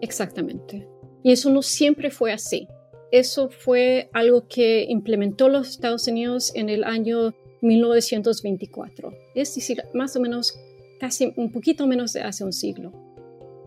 Exactamente. 0.01 0.89
Y 1.25 1.33
eso 1.33 1.51
no 1.51 1.63
siempre 1.63 2.13
fue 2.13 2.33
así 2.33 2.69
eso 3.13 3.51
fue 3.51 4.09
algo 4.13 4.49
que 4.49 4.87
implementó 4.89 5.49
los 5.49 5.69
Estados 5.69 6.09
Unidos 6.09 6.51
en 6.55 6.71
el 6.71 6.83
año 6.83 7.35
1924, 7.61 9.13
es 9.35 9.55
decir, 9.55 9.85
más 9.93 10.17
o 10.17 10.21
menos 10.21 10.59
casi 10.99 11.33
un 11.37 11.53
poquito 11.53 11.87
menos 11.87 12.15
de 12.15 12.23
hace 12.23 12.43
un 12.43 12.55
siglo. 12.55 12.91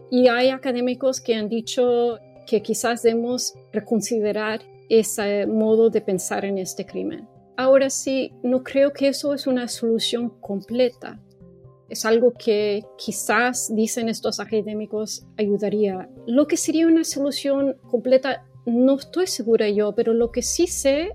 Y 0.09 0.27
hay 0.27 0.49
académicos 0.49 1.21
que 1.21 1.35
han 1.35 1.47
dicho 1.47 2.17
que 2.47 2.61
quizás 2.61 3.03
debemos 3.03 3.53
reconsiderar 3.71 4.61
ese 4.89 5.45
modo 5.45 5.89
de 5.89 6.01
pensar 6.01 6.43
en 6.43 6.57
este 6.57 6.85
crimen. 6.85 7.27
Ahora 7.55 7.89
sí, 7.89 8.33
no 8.43 8.63
creo 8.63 8.93
que 8.93 9.09
eso 9.09 9.33
es 9.33 9.47
una 9.47 9.67
solución 9.67 10.29
completa. 10.41 11.21
Es 11.87 12.03
algo 12.03 12.33
que 12.33 12.83
quizás, 12.97 13.73
dicen 13.73 14.09
estos 14.09 14.39
académicos, 14.39 15.25
ayudaría. 15.37 16.09
Lo 16.25 16.47
que 16.47 16.57
sería 16.57 16.87
una 16.87 17.03
solución 17.03 17.77
completa 17.89 18.45
no 18.65 18.95
estoy 18.95 19.27
segura 19.27 19.69
yo, 19.69 19.93
pero 19.95 20.13
lo 20.13 20.31
que 20.31 20.41
sí 20.41 20.67
sé 20.67 21.11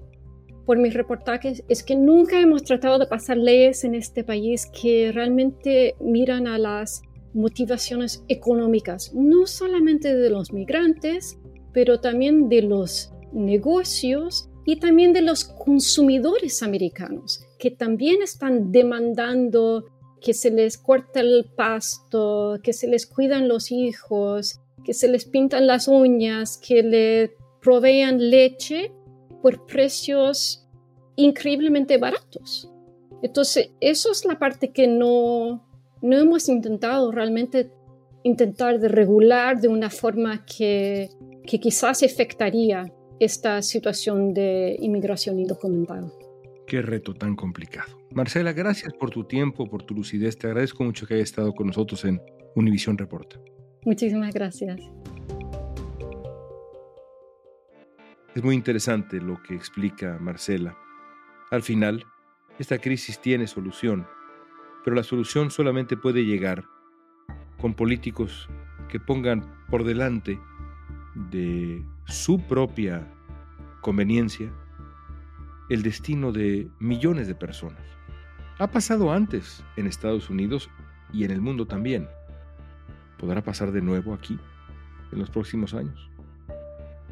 por 0.66 0.78
mis 0.78 0.94
reportajes 0.94 1.64
es 1.68 1.82
que 1.82 1.96
nunca 1.96 2.40
hemos 2.40 2.62
tratado 2.62 2.98
de 2.98 3.06
pasar 3.06 3.36
leyes 3.36 3.84
en 3.84 3.94
este 3.94 4.22
país 4.22 4.70
que 4.80 5.10
realmente 5.12 5.96
miran 6.00 6.46
a 6.46 6.58
las 6.58 7.02
motivaciones 7.34 8.24
económicas, 8.28 9.12
no 9.14 9.46
solamente 9.46 10.14
de 10.14 10.30
los 10.30 10.52
migrantes, 10.52 11.38
pero 11.72 12.00
también 12.00 12.48
de 12.48 12.62
los 12.62 13.12
negocios 13.32 14.48
y 14.64 14.76
también 14.76 15.12
de 15.12 15.22
los 15.22 15.44
consumidores 15.44 16.62
americanos, 16.62 17.44
que 17.58 17.70
también 17.70 18.22
están 18.22 18.72
demandando 18.72 19.86
que 20.20 20.34
se 20.34 20.50
les 20.50 20.76
corte 20.76 21.20
el 21.20 21.46
pasto, 21.56 22.58
que 22.62 22.72
se 22.72 22.86
les 22.86 23.06
cuidan 23.06 23.48
los 23.48 23.72
hijos, 23.72 24.60
que 24.84 24.94
se 24.94 25.08
les 25.08 25.24
pintan 25.24 25.66
las 25.66 25.88
uñas, 25.88 26.58
que 26.58 26.82
le 26.82 27.39
provean 27.60 28.30
leche 28.30 28.92
por 29.42 29.66
precios 29.66 30.66
increíblemente 31.16 31.98
baratos. 31.98 32.70
Entonces, 33.22 33.70
eso 33.80 34.10
es 34.12 34.24
la 34.24 34.38
parte 34.38 34.72
que 34.72 34.86
no, 34.86 35.66
no 36.02 36.16
hemos 36.16 36.48
intentado 36.48 37.10
realmente 37.10 37.70
intentar 38.22 38.78
de 38.80 38.88
regular 38.88 39.60
de 39.60 39.68
una 39.68 39.90
forma 39.90 40.44
que, 40.44 41.08
que 41.46 41.60
quizás 41.60 42.02
afectaría 42.02 42.92
esta 43.18 43.60
situación 43.62 44.32
de 44.32 44.76
inmigración 44.80 45.38
indocumentada. 45.38 46.10
Qué 46.66 46.82
reto 46.82 47.14
tan 47.14 47.36
complicado. 47.36 47.98
Marcela, 48.12 48.52
gracias 48.52 48.92
por 48.94 49.10
tu 49.10 49.24
tiempo, 49.24 49.66
por 49.66 49.82
tu 49.82 49.94
lucidez. 49.94 50.36
Te 50.36 50.46
agradezco 50.46 50.84
mucho 50.84 51.06
que 51.06 51.14
hayas 51.14 51.30
estado 51.30 51.52
con 51.52 51.66
nosotros 51.66 52.04
en 52.04 52.20
Univisión 52.54 52.96
Reporta. 52.96 53.40
Muchísimas 53.84 54.32
gracias. 54.32 54.80
Es 58.32 58.44
muy 58.44 58.54
interesante 58.54 59.20
lo 59.20 59.42
que 59.42 59.56
explica 59.56 60.16
Marcela. 60.20 60.76
Al 61.50 61.62
final, 61.62 62.06
esta 62.60 62.78
crisis 62.78 63.20
tiene 63.20 63.48
solución, 63.48 64.06
pero 64.84 64.94
la 64.94 65.02
solución 65.02 65.50
solamente 65.50 65.96
puede 65.96 66.24
llegar 66.24 66.64
con 67.60 67.74
políticos 67.74 68.48
que 68.88 69.00
pongan 69.00 69.44
por 69.68 69.82
delante 69.82 70.38
de 71.30 71.84
su 72.04 72.40
propia 72.46 73.04
conveniencia 73.80 74.52
el 75.68 75.82
destino 75.82 76.30
de 76.30 76.70
millones 76.78 77.26
de 77.26 77.34
personas. 77.34 77.82
Ha 78.60 78.70
pasado 78.70 79.12
antes 79.12 79.64
en 79.76 79.88
Estados 79.88 80.30
Unidos 80.30 80.70
y 81.12 81.24
en 81.24 81.32
el 81.32 81.40
mundo 81.40 81.66
también. 81.66 82.08
¿Podrá 83.18 83.42
pasar 83.42 83.72
de 83.72 83.82
nuevo 83.82 84.14
aquí 84.14 84.38
en 85.10 85.18
los 85.18 85.30
próximos 85.30 85.74
años? 85.74 86.09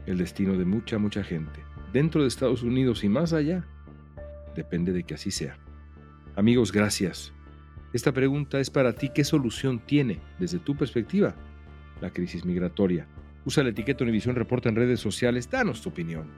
El 0.06 0.18
destino 0.18 0.56
de 0.56 0.64
mucha, 0.64 0.98
mucha 0.98 1.22
gente, 1.22 1.60
dentro 1.92 2.22
de 2.22 2.28
Estados 2.28 2.62
Unidos 2.62 3.04
y 3.04 3.08
más 3.08 3.32
allá, 3.32 3.66
depende 4.54 4.92
de 4.92 5.04
que 5.04 5.14
así 5.14 5.30
sea. 5.30 5.58
Amigos, 6.36 6.72
gracias. 6.72 7.32
Esta 7.92 8.12
pregunta 8.12 8.60
es 8.60 8.70
para 8.70 8.92
ti. 8.92 9.10
¿Qué 9.14 9.24
solución 9.24 9.80
tiene, 9.80 10.20
desde 10.38 10.58
tu 10.58 10.76
perspectiva, 10.76 11.34
la 12.00 12.10
crisis 12.10 12.44
migratoria? 12.44 13.06
Usa 13.44 13.62
la 13.62 13.70
etiqueta 13.70 14.04
Univisión 14.04 14.36
Reporta 14.36 14.68
en 14.68 14.76
redes 14.76 15.00
sociales. 15.00 15.50
Danos 15.50 15.80
tu 15.82 15.88
opinión. 15.88 16.28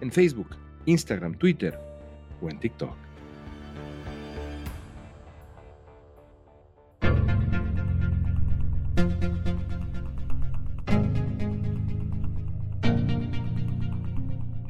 En 0.00 0.12
Facebook, 0.12 0.56
Instagram, 0.86 1.34
Twitter 1.34 1.78
o 2.40 2.48
en 2.48 2.60
TikTok. 2.60 2.96